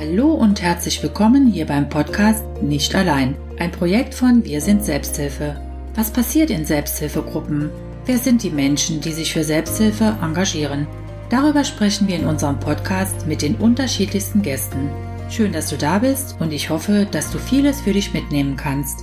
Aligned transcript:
Hallo 0.00 0.32
und 0.32 0.62
herzlich 0.62 1.02
willkommen 1.02 1.46
hier 1.46 1.66
beim 1.66 1.90
Podcast 1.90 2.42
Nicht 2.62 2.94
allein, 2.94 3.36
ein 3.58 3.70
Projekt 3.70 4.14
von 4.14 4.42
Wir 4.46 4.62
sind 4.62 4.82
Selbsthilfe. 4.82 5.60
Was 5.94 6.10
passiert 6.10 6.48
in 6.48 6.64
Selbsthilfegruppen? 6.64 7.68
Wer 8.06 8.16
sind 8.16 8.42
die 8.42 8.48
Menschen, 8.48 9.02
die 9.02 9.12
sich 9.12 9.34
für 9.34 9.44
Selbsthilfe 9.44 10.16
engagieren? 10.22 10.86
Darüber 11.28 11.64
sprechen 11.64 12.08
wir 12.08 12.16
in 12.16 12.24
unserem 12.24 12.58
Podcast 12.58 13.26
mit 13.26 13.42
den 13.42 13.56
unterschiedlichsten 13.56 14.40
Gästen. 14.40 14.88
Schön, 15.28 15.52
dass 15.52 15.68
du 15.68 15.76
da 15.76 15.98
bist 15.98 16.40
und 16.40 16.50
ich 16.50 16.70
hoffe, 16.70 17.06
dass 17.10 17.30
du 17.30 17.36
vieles 17.36 17.82
für 17.82 17.92
dich 17.92 18.14
mitnehmen 18.14 18.56
kannst. 18.56 19.00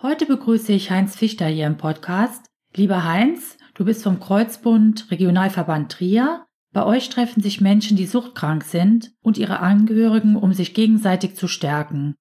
Heute 0.00 0.24
begrüße 0.24 0.72
ich 0.72 0.92
Heinz 0.92 1.16
Fichter 1.16 1.46
hier 1.46 1.66
im 1.66 1.78
Podcast. 1.78 2.46
Lieber 2.76 3.02
Heinz, 3.02 3.56
du 3.74 3.84
bist 3.84 4.04
vom 4.04 4.20
Kreuzbund 4.20 5.10
Regionalverband 5.10 5.90
Trier 5.90 6.46
bei 6.72 6.84
euch 6.84 7.08
treffen 7.08 7.42
sich 7.42 7.60
Menschen, 7.60 7.96
die 7.96 8.06
suchtkrank 8.06 8.64
sind 8.64 9.12
und 9.22 9.38
ihre 9.38 9.60
Angehörigen, 9.60 10.36
um 10.36 10.52
sich 10.52 10.74
gegenseitig 10.74 11.34
zu 11.34 11.48
stärken. 11.48 12.14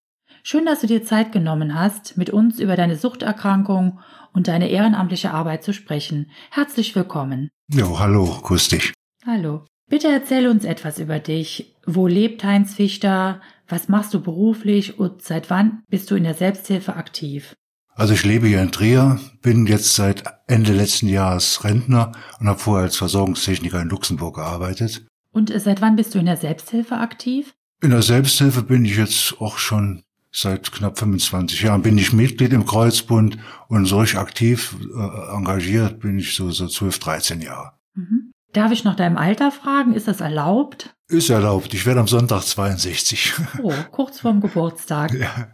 Schön, 0.44 0.66
dass 0.66 0.82
du 0.82 0.88
dir 0.88 1.04
Zeit 1.04 1.32
genommen 1.32 1.76
hast, 1.76 2.18
mit 2.18 2.30
uns 2.30 2.60
über 2.60 2.76
deine 2.76 2.96
Suchterkrankung 2.96 4.00
und 4.34 4.48
deine 4.48 4.70
ehrenamtliche 4.70 5.32
Arbeit 5.32 5.64
zu 5.64 5.74
sprechen. 5.74 6.32
Herzlich 6.50 6.96
willkommen. 6.96 7.50
Jo, 7.72 8.00
hallo, 8.00 8.26
grüß 8.42 8.70
dich. 8.70 8.94
Hallo. 9.26 9.66
Bitte 9.90 10.08
erzähl 10.08 10.48
uns 10.48 10.66
etwas 10.66 11.00
über 11.00 11.20
dich. 11.20 11.76
Wo 11.86 12.08
lebt 12.08 12.44
Heinz 12.44 12.76
Fichter? 12.76 13.42
Was 13.68 13.90
machst 13.90 14.14
du 14.14 14.22
beruflich 14.22 15.00
und 15.00 15.22
seit 15.22 15.50
wann 15.50 15.84
bist 15.90 16.10
du 16.10 16.16
in 16.16 16.24
der 16.24 16.36
Selbsthilfe 16.36 16.96
aktiv? 16.96 17.56
Also 18.00 18.14
ich 18.14 18.24
lebe 18.24 18.48
hier 18.48 18.62
in 18.62 18.72
Trier, 18.72 19.20
bin 19.42 19.68
jetzt 19.68 19.94
seit 19.94 20.24
Ende 20.48 20.72
letzten 20.72 21.10
Jahres 21.10 21.66
Rentner 21.66 22.14
und 22.40 22.48
habe 22.48 22.58
vorher 22.58 22.86
als 22.86 22.96
Versorgungstechniker 22.96 23.82
in 23.82 23.90
Luxemburg 23.90 24.36
gearbeitet. 24.36 25.06
Und 25.34 25.52
seit 25.54 25.82
wann 25.82 25.98
bist 25.98 26.16
du 26.16 26.20
in 26.20 26.26
der 26.26 26.38
Selbsthilfe 26.38 26.96
aktiv? 26.96 27.54
In 27.82 27.90
der 27.90 28.02
Selbsthilfe 28.02 28.64
bin 28.64 28.86
ich 28.86 28.96
jetzt 28.96 29.42
auch 29.42 29.58
schon 29.58 30.04
seit 30.32 30.72
knapp 30.72 30.98
25 30.98 31.62
Jahren. 31.62 31.82
Bin 31.82 31.98
ich 31.98 32.14
Mitglied 32.14 32.54
im 32.54 32.66
Kreuzbund 32.66 33.38
und 33.68 33.86
solch 33.86 34.18
aktiv 34.18 34.78
äh, 34.96 35.36
engagiert 35.36 36.00
bin 36.00 36.20
ich 36.20 36.36
so, 36.36 36.52
so 36.52 36.68
12, 36.68 37.00
13 37.00 37.42
Jahre. 37.42 37.74
Mhm. 37.96 38.32
Darf 38.54 38.72
ich 38.72 38.86
nach 38.86 38.96
deinem 38.96 39.18
Alter 39.18 39.52
fragen? 39.52 39.94
Ist 39.94 40.08
das 40.08 40.22
erlaubt? 40.22 40.96
Ist 41.10 41.30
erlaubt. 41.30 41.74
Ich 41.74 41.86
werde 41.86 42.00
am 42.00 42.08
Sonntag 42.08 42.44
62. 42.44 43.34
Oh, 43.62 43.74
kurz 43.92 44.22
vorm 44.22 44.40
Geburtstag. 44.42 45.14
ja. 45.14 45.50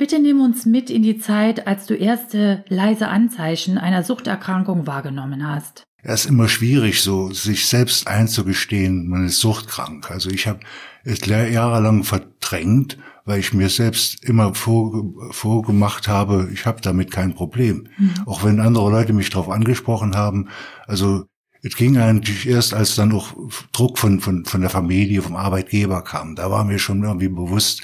Bitte 0.00 0.18
nimm 0.18 0.40
uns 0.40 0.64
mit 0.64 0.88
in 0.88 1.02
die 1.02 1.18
Zeit, 1.18 1.66
als 1.66 1.84
du 1.84 1.92
erste 1.92 2.64
leise 2.70 3.08
Anzeichen 3.08 3.76
einer 3.76 4.02
Suchterkrankung 4.02 4.86
wahrgenommen 4.86 5.46
hast. 5.46 5.82
Es 6.02 6.24
ist 6.24 6.30
immer 6.30 6.48
schwierig, 6.48 7.02
so 7.02 7.30
sich 7.32 7.66
selbst 7.66 8.08
einzugestehen, 8.08 9.10
man 9.10 9.26
ist 9.26 9.40
suchtkrank. 9.40 10.10
Also 10.10 10.30
ich 10.30 10.46
habe 10.46 10.60
es 11.04 11.26
jahrelang 11.26 12.04
verdrängt, 12.04 12.96
weil 13.26 13.40
ich 13.40 13.52
mir 13.52 13.68
selbst 13.68 14.24
immer 14.24 14.54
vorgemacht 14.54 16.08
habe, 16.08 16.48
ich 16.50 16.64
habe 16.64 16.80
damit 16.80 17.10
kein 17.10 17.34
Problem. 17.34 17.88
Mhm. 17.98 18.14
Auch 18.24 18.42
wenn 18.42 18.58
andere 18.58 18.90
Leute 18.90 19.12
mich 19.12 19.28
darauf 19.28 19.50
angesprochen 19.50 20.16
haben. 20.16 20.48
Also 20.86 21.26
es 21.62 21.76
ging 21.76 21.98
eigentlich 21.98 22.48
erst, 22.48 22.72
als 22.72 22.94
dann 22.94 23.12
auch 23.12 23.34
Druck 23.72 23.98
von, 23.98 24.20
von, 24.20 24.46
von 24.46 24.62
der 24.62 24.70
Familie, 24.70 25.20
vom 25.20 25.36
Arbeitgeber 25.36 26.00
kam. 26.00 26.36
Da 26.36 26.50
war 26.50 26.64
mir 26.64 26.78
schon 26.78 27.02
irgendwie 27.02 27.28
bewusst, 27.28 27.82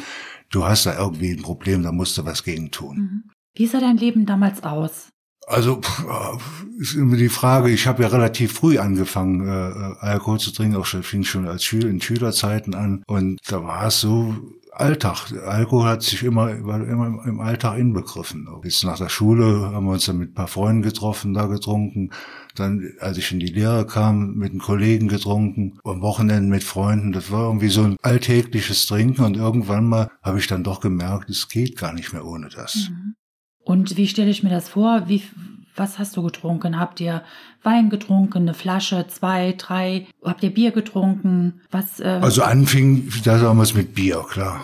du 0.51 0.65
hast 0.65 0.87
da 0.87 0.99
irgendwie 0.99 1.33
ein 1.33 1.43
Problem, 1.43 1.83
da 1.83 1.93
musst 1.93 2.17
du 2.19 2.25
was 2.25 2.45
gegen 2.45 2.71
tun. 2.71 2.97
Mhm. 2.97 3.31
Wie 3.55 3.67
sah 3.67 3.81
dein 3.81 3.97
Leben 3.97 4.27
damals 4.27 4.63
aus? 4.63 5.09
Also 5.47 5.81
äh, 5.81 6.81
ist 6.81 6.95
immer 6.95 7.17
die 7.17 7.29
Frage, 7.29 7.71
ich 7.71 7.87
habe 7.87 8.03
ja 8.03 8.09
relativ 8.09 8.53
früh 8.53 8.79
angefangen, 8.79 9.47
äh, 9.47 9.69
äh, 9.71 9.95
Alkohol 10.01 10.41
zu 10.41 10.51
trinken, 10.51 10.77
auch 10.77 10.87
schon, 10.87 11.05
fing 11.05 11.23
schon 11.23 11.47
als 11.47 11.63
Schüler 11.63 11.89
in 11.89 12.01
Schülerzeiten 12.01 12.75
an. 12.75 13.05
Und 13.07 13.39
da 13.47 13.63
war 13.63 13.87
es 13.87 14.01
so, 14.01 14.35
Alltag. 14.73 15.33
Alkohol 15.47 15.89
hat 15.89 16.03
sich 16.03 16.23
immer, 16.23 16.51
immer 16.51 17.25
im 17.25 17.41
Alltag 17.41 17.79
inbegriffen. 17.79 18.47
Bis 18.61 18.83
nach 18.83 18.99
der 18.99 19.09
Schule 19.09 19.71
haben 19.73 19.87
wir 19.87 19.93
uns 19.93 20.05
dann 20.05 20.19
mit 20.19 20.33
ein 20.33 20.35
paar 20.35 20.49
Freunden 20.49 20.83
getroffen, 20.83 21.33
da 21.33 21.47
getrunken. 21.47 22.11
Dann, 22.57 22.93
als 23.01 23.19
ich 23.19 23.31
in 23.33 23.41
die 23.41 23.47
Lehre 23.47 23.87
kam, 23.87 24.35
mit 24.35 24.51
einem 24.51 24.61
Kollegen 24.61 25.09
getrunken. 25.09 25.79
Am 25.85 26.01
Wochenende 26.01 26.51
mit 26.51 26.65
Freunden. 26.65 27.13
Das 27.13 27.31
war 27.31 27.45
irgendwie 27.45 27.69
so 27.69 27.83
ein 27.85 27.97
alltägliches 28.03 28.87
Trinken. 28.87 29.25
Und 29.25 29.37
irgendwann 29.37 29.85
mal 29.85 30.11
habe 30.23 30.39
ich 30.39 30.47
dann 30.47 30.65
doch 30.65 30.81
gemerkt, 30.81 31.31
es 31.31 31.49
geht 31.49 31.77
gar 31.77 31.93
nicht 31.93 32.13
mehr 32.13 32.25
ohne 32.25 32.49
das. 32.49 32.91
Mhm. 32.91 33.15
Und 33.61 33.97
wie 33.97 34.07
stelle 34.09 34.31
ich 34.31 34.43
mir 34.43 34.51
das 34.51 34.69
vor? 34.69 35.09
Wie, 35.09 35.23
was 35.75 35.99
hast 35.99 36.17
du 36.17 36.23
getrunken? 36.23 36.79
Habt 36.79 37.01
ihr 37.01 37.23
Wein 37.67 37.91
getrunken, 37.91 38.43
eine 38.43 38.55
Flasche, 38.55 39.07
zwei, 39.09 39.55
drei? 39.59 40.07
Habt 40.25 40.43
ihr 40.45 40.55
Bier 40.55 40.71
getrunken? 40.71 41.61
Was? 41.71 42.01
Äh 42.01 42.21
also 42.23 42.43
anfing 42.43 43.11
da 43.25 43.39
damals 43.39 43.75
mit 43.75 43.95
Bier, 43.95 44.25
klar. 44.29 44.61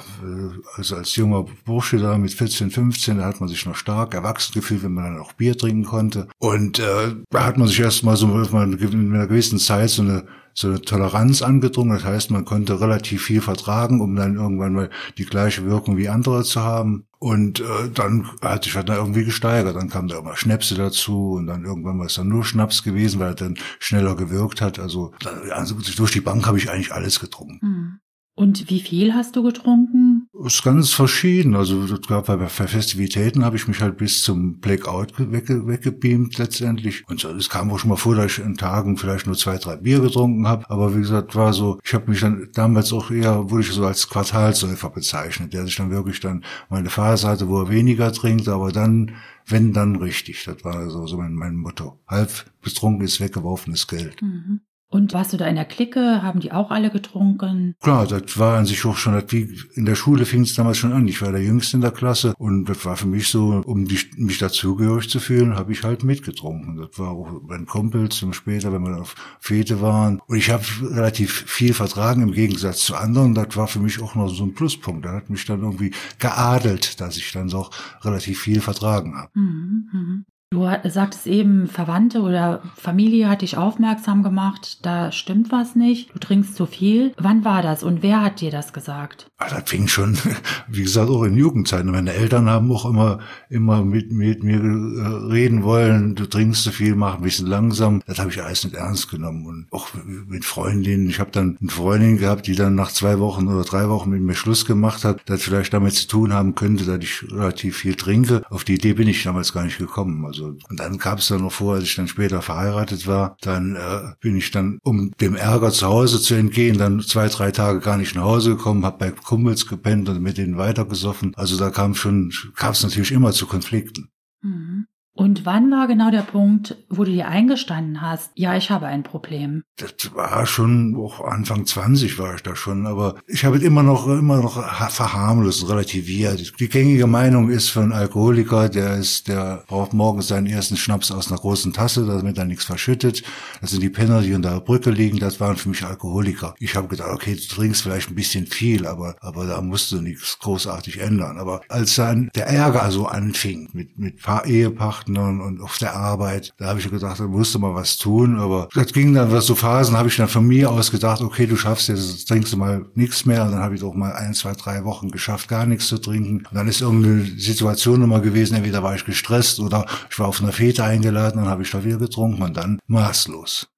Also 0.77 0.97
als 0.97 1.17
junger 1.17 1.45
Bursche 1.65 1.99
da 1.99 2.17
mit 2.17 2.33
14, 2.33 2.71
15, 2.71 3.19
da 3.19 3.25
hat 3.25 3.41
man 3.41 3.49
sich 3.49 3.67
noch 3.67 3.75
stark 3.75 4.15
erwachsen 4.15 4.55
gefühlt, 4.55 4.85
wenn 4.85 4.95
man 4.95 5.05
dann 5.05 5.21
auch 5.21 5.33
Bier 5.33 5.59
trinken 5.59 5.85
konnte. 5.85 6.29
Und 6.39 6.79
äh, 6.79 7.17
da 7.31 7.45
hat 7.45 7.59
man 7.59 7.67
sich 7.67 7.81
erst 7.81 8.05
mal 8.05 8.17
so 8.17 8.27
in 8.29 9.15
einer 9.15 9.27
gewissen 9.27 9.59
Zeit 9.59 9.91
so 9.91 10.03
eine 10.03 10.25
so 10.55 10.69
eine 10.69 10.83
Toleranz 10.83 11.43
angedrungen. 11.43 11.95
Das 11.95 12.05
heißt, 12.05 12.31
man 12.31 12.45
konnte 12.45 12.81
relativ 12.81 13.25
viel 13.25 13.41
vertragen, 13.41 14.01
um 14.01 14.15
dann 14.15 14.37
irgendwann 14.37 14.75
mal 14.75 14.91
die 15.19 15.25
gleiche 15.25 15.65
Wirkung 15.65 15.97
wie 15.97 16.09
andere 16.09 16.45
zu 16.45 16.61
haben. 16.61 17.07
Und 17.19 17.61
äh, 17.61 17.89
dann 17.95 18.29
hat 18.41 18.65
sich 18.65 18.75
halt 18.75 18.89
da 18.89 18.97
irgendwie 18.97 19.25
gesteigert. 19.25 19.77
Dann 19.77 19.89
kam 19.89 20.09
da 20.09 20.19
immer 20.19 20.37
Schnäpse 20.37 20.75
dazu 20.75 21.35
und 21.35 21.47
dann 21.47 21.65
irgendwann 21.65 21.99
war 21.99 22.07
es 22.07 22.15
dann 22.15 22.29
nur 22.29 22.45
Schnaps 22.45 22.83
gewesen, 22.83 22.92
weil 23.19 23.29
er 23.29 23.35
dann 23.35 23.59
schneller 23.79 24.17
gewirkt 24.17 24.61
hat. 24.61 24.79
Also, 24.79 25.13
also 25.51 25.75
durch 25.97 26.13
die 26.13 26.21
Bank 26.21 26.47
habe 26.47 26.59
ich 26.59 26.71
eigentlich 26.71 26.93
alles 26.93 27.21
getrunken. 27.21 27.59
Mhm. 27.63 28.01
Und 28.35 28.71
wie 28.71 28.81
viel 28.81 29.13
hast 29.13 29.37
du 29.37 29.43
getrunken? 29.43 30.27
Das 30.33 30.55
ist 30.55 30.63
ganz 30.63 30.91
verschieden. 30.91 31.55
Also 31.55 31.87
das 31.87 32.01
gab 32.09 32.27
bei 32.27 32.49
Festivitäten 32.49 33.45
habe 33.45 33.57
ich 33.57 33.69
mich 33.69 33.81
halt 33.83 33.99
bis 33.99 34.23
zum 34.23 34.59
Blackout 34.59 35.13
wegge 35.19 35.67
weggebeamt 35.67 36.39
letztendlich. 36.39 37.07
Und 37.09 37.23
es 37.25 37.51
kam 37.51 37.71
auch 37.71 37.79
schon 37.79 37.91
mal 37.91 37.97
vor, 37.97 38.15
dass 38.15 38.33
ich 38.33 38.39
in 38.39 38.57
Tagen 38.57 38.97
vielleicht 38.97 39.27
nur 39.27 39.37
zwei, 39.37 39.59
drei 39.59 39.77
Bier 39.77 40.01
getrunken 40.01 40.49
habe. 40.49 40.69
Aber 40.71 40.97
wie 40.97 41.01
gesagt, 41.01 41.37
war 41.37 41.53
so, 41.53 41.79
ich 41.85 41.93
habe 41.93 42.11
mich 42.11 42.21
dann 42.21 42.49
damals 42.55 42.93
auch 42.95 43.11
eher, 43.11 43.51
wurde 43.51 43.63
ich 43.63 43.71
so 43.71 43.85
als 43.85 44.09
Quartalsäufer 44.09 44.89
bezeichnet, 44.89 45.53
der 45.53 45.67
sich 45.67 45.77
dann 45.77 45.91
wirklich 45.91 46.21
dann 46.21 46.43
mal 46.71 46.79
eine 46.79 46.91
Phase 46.91 47.29
hatte, 47.29 47.49
wo 47.49 47.61
er 47.61 47.71
weniger 47.71 48.13
trinkt, 48.13 48.49
aber 48.49 48.73
dann, 48.73 49.13
wenn 49.47 49.75
dann 49.75 49.97
richtig. 49.97 50.45
Das 50.45 50.65
war 50.65 50.89
so, 50.89 51.07
so 51.07 51.19
mein, 51.19 51.35
mein 51.35 51.57
Motto. 51.57 52.01
Halb 52.09 52.51
betrunken 52.63 53.05
ist 53.05 53.21
weggeworfenes 53.21 53.87
Geld. 53.87 54.23
Mhm. 54.23 54.63
Und 54.93 55.15
warst 55.15 55.33
du 55.33 55.39
da 55.39 55.47
in 55.47 55.57
der 55.57 55.65
Clique? 55.65 56.23
Haben 56.23 56.41
die 56.41 56.53
auch 56.53 56.71
alle 56.71 56.91
getrunken? 56.91 57.75
Klar, 57.81 58.07
das 58.07 58.39
war 58.39 58.59
an 58.59 58.67
sich 58.67 58.85
auch 58.85 58.99
schon, 58.99 59.23
wie 59.29 59.59
in 59.73 59.87
der 59.87 59.95
Schule 59.95 60.27
fing 60.27 60.43
es 60.43 60.55
damals 60.55 60.77
schon 60.77 60.93
an. 60.93 61.09
Ich 61.09 61.23
war 61.23 61.33
der 61.33 61.43
Jüngste 61.43 61.79
in 61.79 61.81
der 61.81 61.93
Klasse 61.93 62.35
und 62.37 62.67
das 62.67 62.85
war 62.85 62.99
für 62.99 63.07
mich 63.07 63.29
so, 63.29 63.63
um 63.65 63.85
mich 63.85 64.39
dazugehörig 64.39 65.09
zu 65.09 65.19
fühlen, 65.19 65.57
habe 65.57 65.73
ich 65.73 65.83
halt 65.83 66.05
mitgetrunken. 66.05 66.77
Das 66.77 66.99
war 66.99 67.13
auch 67.13 67.41
bei 67.41 67.57
den 67.57 67.65
Kumpels 67.65 68.23
und 68.23 68.37
später, 68.37 68.71
wenn 68.71 68.83
wir 68.83 69.01
auf 69.01 69.15
Fete 69.41 69.81
waren. 69.81 70.21
Und 70.27 70.37
ich 70.37 70.51
habe 70.51 70.63
relativ 70.83 71.45
viel 71.47 71.73
vertragen 71.73 72.21
im 72.21 72.33
Gegensatz 72.33 72.85
zu 72.85 72.95
anderen. 72.95 73.35
Das 73.35 73.57
war 73.57 73.69
für 73.69 73.81
mich 73.81 73.99
auch 74.03 74.15
noch 74.15 74.29
so 74.29 74.45
ein 74.45 74.53
Pluspunkt. 74.53 75.07
Da 75.07 75.13
hat 75.13 75.31
mich 75.31 75.47
dann 75.47 75.63
irgendwie 75.63 75.93
geadelt, 76.19 77.01
dass 77.01 77.17
ich 77.17 77.33
dann 77.33 77.49
doch 77.49 77.71
relativ 78.03 78.41
viel 78.41 78.61
vertragen 78.61 79.17
habe. 79.17 79.31
Mhm, 79.33 79.89
mh. 79.91 80.32
Du 80.53 80.69
sagtest 80.85 81.27
eben, 81.27 81.67
Verwandte 81.67 82.21
oder 82.21 82.61
Familie 82.75 83.31
hat 83.31 83.41
dich 83.41 83.57
aufmerksam 83.57 84.23
gemacht, 84.23 84.85
da 84.85 85.11
stimmt 85.11 85.51
was 85.51 85.77
nicht, 85.77 86.15
du 86.15 86.19
trinkst 86.19 86.57
zu 86.57 86.67
viel. 86.67 87.15
Wann 87.17 87.43
war 87.43 87.63
das 87.63 87.83
und 87.83 88.03
wer 88.03 88.21
hat 88.21 88.43
dir 88.43 88.51
das 88.51 88.75
gesagt? 88.75 89.32
Ah, 89.43 89.49
das 89.51 89.71
fing 89.71 89.89
schon, 89.89 90.19
wie 90.69 90.83
gesagt, 90.83 91.09
auch 91.09 91.25
in 91.25 91.37
Jugendzeiten. 91.37 91.91
Meine 91.91 92.13
Eltern 92.13 92.51
haben 92.51 92.71
auch 92.71 92.85
immer, 92.85 93.21
immer 93.49 93.83
mit, 93.83 94.13
mit 94.13 94.43
mir 94.43 94.61
äh, 94.61 95.33
reden 95.33 95.63
wollen, 95.63 96.15
du 96.15 96.27
trinkst 96.27 96.63
zu 96.63 96.73
viel, 96.73 96.95
mach 96.95 97.17
ein 97.17 97.23
bisschen 97.23 97.47
langsam. 97.47 98.03
Das 98.07 98.19
habe 98.19 98.31
ich 98.31 98.43
alles 98.43 98.65
nicht 98.65 98.77
ernst 98.77 99.11
genommen. 99.11 99.47
Und 99.47 99.67
auch 99.71 99.89
mit 100.27 100.45
Freundinnen. 100.45 101.09
Ich 101.09 101.21
habe 101.21 101.31
dann 101.31 101.57
eine 101.61 101.71
Freundin 101.71 102.19
gehabt, 102.19 102.47
die 102.47 102.55
dann 102.55 102.75
nach 102.75 102.93
zwei 102.93 103.19
Wochen 103.19 103.49
oder 103.49 103.63
drei 103.63 103.89
Wochen 103.89 104.11
mit 104.11 104.21
mir 104.21 104.35
Schluss 104.35 104.67
gemacht 104.67 105.05
hat, 105.05 105.23
das 105.27 105.43
vielleicht 105.43 105.73
damit 105.73 105.95
zu 105.95 106.07
tun 106.07 106.33
haben 106.33 106.55
könnte, 106.55 106.85
dass 106.85 106.99
ich 107.03 107.25
relativ 107.33 107.79
viel 107.79 107.95
trinke. 107.95 108.43
Auf 108.51 108.65
die 108.65 108.75
Idee 108.75 108.93
bin 108.93 109.09
ich 109.09 109.23
damals 109.23 109.53
gar 109.53 109.65
nicht 109.65 109.79
gekommen. 109.79 110.27
Also 110.27 110.43
also, 110.43 110.57
und 110.69 110.81
dann 110.81 110.99
kam 110.99 111.19
es 111.19 111.29
dann 111.29 111.43
noch 111.43 111.53
vor, 111.53 111.75
als 111.75 111.85
ich 111.85 111.95
dann 111.95 112.09
später 112.09 112.43
verheiratet 112.43 113.07
war, 113.07 113.37
dann 113.43 113.77
äh, 113.77 114.15
bin 114.21 114.37
ich 114.37 114.51
dann, 114.51 114.79
um 114.83 115.13
dem 115.21 115.37
Ärger 115.37 115.71
zu 115.71 115.87
Hause 115.87 116.21
zu 116.21 116.35
entgehen, 116.35 116.79
dann 116.79 117.01
zwei, 117.01 117.29
drei 117.29 117.53
Tage 117.53 117.81
gar 117.81 117.97
nicht 117.97 118.15
nach 118.17 118.25
Hause 118.25 118.57
gekommen, 118.57 118.85
habe 118.85 118.99
bei 118.99 119.11
Kumpels 119.33 119.67
gepennt 119.67 120.11
und 120.11 120.21
mit 120.21 120.37
denen 120.37 120.59
weitergesoffen. 120.59 121.35
Also 121.37 121.57
da 121.57 121.71
kam 121.71 121.95
schon, 121.95 122.35
kam 122.55 122.73
es 122.73 122.83
natürlich 122.83 123.13
immer 123.13 123.33
zu 123.33 123.47
Konflikten. 123.47 124.11
Mhm. 124.43 124.87
Und 125.23 125.47
wann 125.47 125.71
war 125.71 125.87
genau 125.87 126.11
der 126.11 126.23
Punkt, 126.23 126.77
wo 126.91 127.05
du 127.05 127.13
dir 127.13 127.29
eingestanden 127.29 128.01
hast, 128.01 128.33
ja, 128.35 128.57
ich 128.57 128.73
habe 128.73 128.87
ein 128.87 129.05
Problem? 129.05 129.63
Das 129.77 129.93
war 130.17 130.47
schon, 130.47 130.97
auch 130.97 131.21
Anfang 131.21 131.65
20 131.65 132.19
war 132.19 132.35
ich 132.35 132.43
da 132.43 132.57
schon, 132.57 132.89
aber 132.89 133.15
ich 133.29 133.45
habe 133.45 133.59
immer 133.59 133.85
noch, 133.85 134.09
immer 134.09 134.43
noch 134.43 134.55
verharmlost, 134.91 135.69
relativiert. 135.69 136.53
Die 136.59 136.69
gängige 136.69 137.07
Meinung 137.07 137.51
ist 137.51 137.69
von 137.69 137.93
Alkoholiker, 137.93 138.69
der 138.69 138.97
ist, 138.97 139.29
der 139.29 139.63
braucht 139.69 139.93
morgens 139.93 140.27
seinen 140.27 140.49
ersten 140.49 140.77
Schnaps 140.77 141.13
aus 141.13 141.31
einer 141.31 141.39
großen 141.39 141.73
Tasse, 141.73 142.05
damit 142.05 142.37
er 142.37 142.45
nichts 142.45 142.65
verschüttet. 142.65 143.23
Das 143.61 143.71
sind 143.71 143.81
die 143.81 143.91
Penner, 143.91 144.23
die 144.23 144.35
unter 144.35 144.51
der 144.51 144.61
Brücke 144.61 144.91
liegen, 144.91 145.21
das 145.21 145.39
waren 145.39 145.57
für 145.57 145.69
mich 145.69 145.85
Alkoholiker. 145.85 146.57
Ich 146.59 146.75
habe 146.75 146.89
gedacht, 146.89 147.11
okay, 147.13 147.37
du 147.37 147.55
trinkst 147.55 147.83
vielleicht 147.83 148.11
ein 148.11 148.17
bisschen 148.17 148.47
viel, 148.47 148.89
aber, 148.89 149.15
aber 149.21 149.47
da 149.47 149.61
musst 149.63 149.93
du 149.93 150.01
nichts 150.01 150.41
großartig 150.41 150.99
ändern. 150.99 151.39
Aber 151.39 151.61
als 151.69 151.95
dann 151.95 152.29
der 152.35 152.49
Ärger 152.49 152.91
so 152.91 153.07
anfing, 153.07 153.69
mit, 153.73 153.97
mit 154.01 154.17
Ehepachten, 154.47 155.12
Partnern 155.13 155.41
und 155.41 155.61
auf 155.61 155.79
der 155.79 155.95
Arbeit. 155.95 156.55
Da 156.59 156.67
habe 156.67 156.81
ich 156.81 156.91
gedacht, 156.91 157.21
da 157.21 157.27
musste 157.27 157.59
mal 157.59 157.75
was 157.75 157.99
tun. 157.99 158.39
Aber 158.39 158.69
das 158.75 158.93
ging 158.93 159.15
dann, 159.15 159.31
was 159.33 159.47
so 159.47 159.55
Phasen, 159.55 159.97
habe 159.97 160.09
ich 160.09 160.17
dann 160.17 160.29
von 160.29 160.47
mir 160.47 160.71
aus 160.71 160.91
gedacht, 160.91 161.21
okay, 161.21 161.47
du 161.47 161.57
schaffst 161.57 161.89
jetzt, 161.89 162.29
trinkst 162.29 162.53
du 162.53 162.57
mal 162.57 162.87
nichts 162.95 163.27
mehr. 163.27 163.45
Und 163.45 163.53
dann 163.53 163.61
habe 163.61 163.75
ich 163.75 163.81
doch 163.81 163.95
mal 163.95 164.13
ein, 164.13 164.35
zwei, 164.35 164.53
drei 164.53 164.85
Wochen 164.85 165.11
geschafft, 165.11 165.49
gar 165.49 165.67
nichts 165.67 165.89
zu 165.89 165.99
trinken. 165.99 166.39
Und 166.39 166.55
dann 166.55 166.69
ist 166.69 166.81
irgendeine 166.81 167.25
Situation 167.39 168.01
nochmal 168.01 168.23
gewesen, 168.23 168.55
entweder 168.57 168.83
war 168.83 168.95
ich 168.95 169.05
gestresst 169.05 169.61
oder 169.61 169.87
ich 170.11 170.19
war 170.19 170.29
auf 170.29 170.41
einer 170.41 170.53
Fete 170.53 170.85
eingeladen, 170.85 171.39
dann 171.39 171.49
habe 171.49 171.63
ich 171.63 171.71
da 171.71 171.85
wieder 171.85 171.99
getrunken 171.99 172.43
und 172.43 172.57
dann 172.57 172.79
maßlos. 172.87 173.69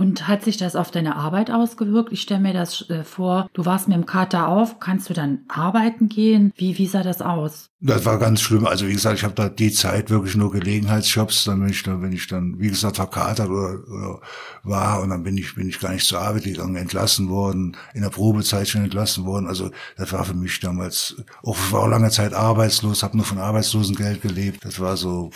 Und 0.00 0.28
hat 0.28 0.42
sich 0.42 0.56
das 0.56 0.76
auf 0.76 0.90
deine 0.90 1.16
Arbeit 1.16 1.50
ausgewirkt? 1.50 2.10
Ich 2.10 2.22
stelle 2.22 2.40
mir 2.40 2.54
das 2.54 2.88
äh, 2.88 3.04
vor, 3.04 3.50
du 3.52 3.66
warst 3.66 3.86
mit 3.86 3.98
dem 3.98 4.06
Kater 4.06 4.48
auf, 4.48 4.80
kannst 4.80 5.10
du 5.10 5.12
dann 5.12 5.40
arbeiten 5.48 6.08
gehen? 6.08 6.54
Wie, 6.56 6.78
wie 6.78 6.86
sah 6.86 7.02
das 7.02 7.20
aus? 7.20 7.68
Das 7.80 8.06
war 8.06 8.18
ganz 8.18 8.40
schlimm. 8.40 8.66
Also 8.66 8.86
wie 8.86 8.94
gesagt, 8.94 9.18
ich 9.18 9.24
habe 9.24 9.34
da 9.34 9.50
die 9.50 9.70
Zeit 9.70 10.08
wirklich 10.08 10.36
nur 10.36 10.52
Gelegenheitsjobs, 10.52 11.44
dann 11.44 11.60
bin 11.60 11.68
ich 11.68 11.82
dann, 11.82 12.00
wenn 12.00 12.12
ich 12.12 12.26
dann, 12.28 12.58
wie 12.58 12.68
gesagt, 12.68 12.96
verkatert 12.96 13.50
oder, 13.50 13.78
oder 13.90 14.20
war 14.62 15.02
und 15.02 15.10
dann 15.10 15.22
bin 15.22 15.36
ich, 15.36 15.54
bin 15.54 15.68
ich 15.68 15.78
gar 15.78 15.92
nicht 15.92 16.06
zur 16.06 16.22
Arbeit 16.22 16.44
gegangen, 16.44 16.76
entlassen 16.76 17.28
worden, 17.28 17.76
in 17.92 18.00
der 18.00 18.08
Probezeit 18.08 18.68
schon 18.68 18.84
entlassen 18.84 19.26
worden. 19.26 19.48
Also 19.48 19.70
das 19.98 20.10
war 20.14 20.24
für 20.24 20.32
mich 20.32 20.60
damals, 20.60 21.16
auch 21.42 21.58
ich 21.58 21.72
war 21.72 21.82
auch 21.82 21.88
lange 21.88 22.08
Zeit 22.08 22.32
arbeitslos, 22.32 23.02
habe 23.02 23.18
nur 23.18 23.26
von 23.26 23.38
Arbeitslosengeld 23.38 24.22
gelebt. 24.22 24.64
Das 24.64 24.80
war 24.80 24.96
so 24.96 25.30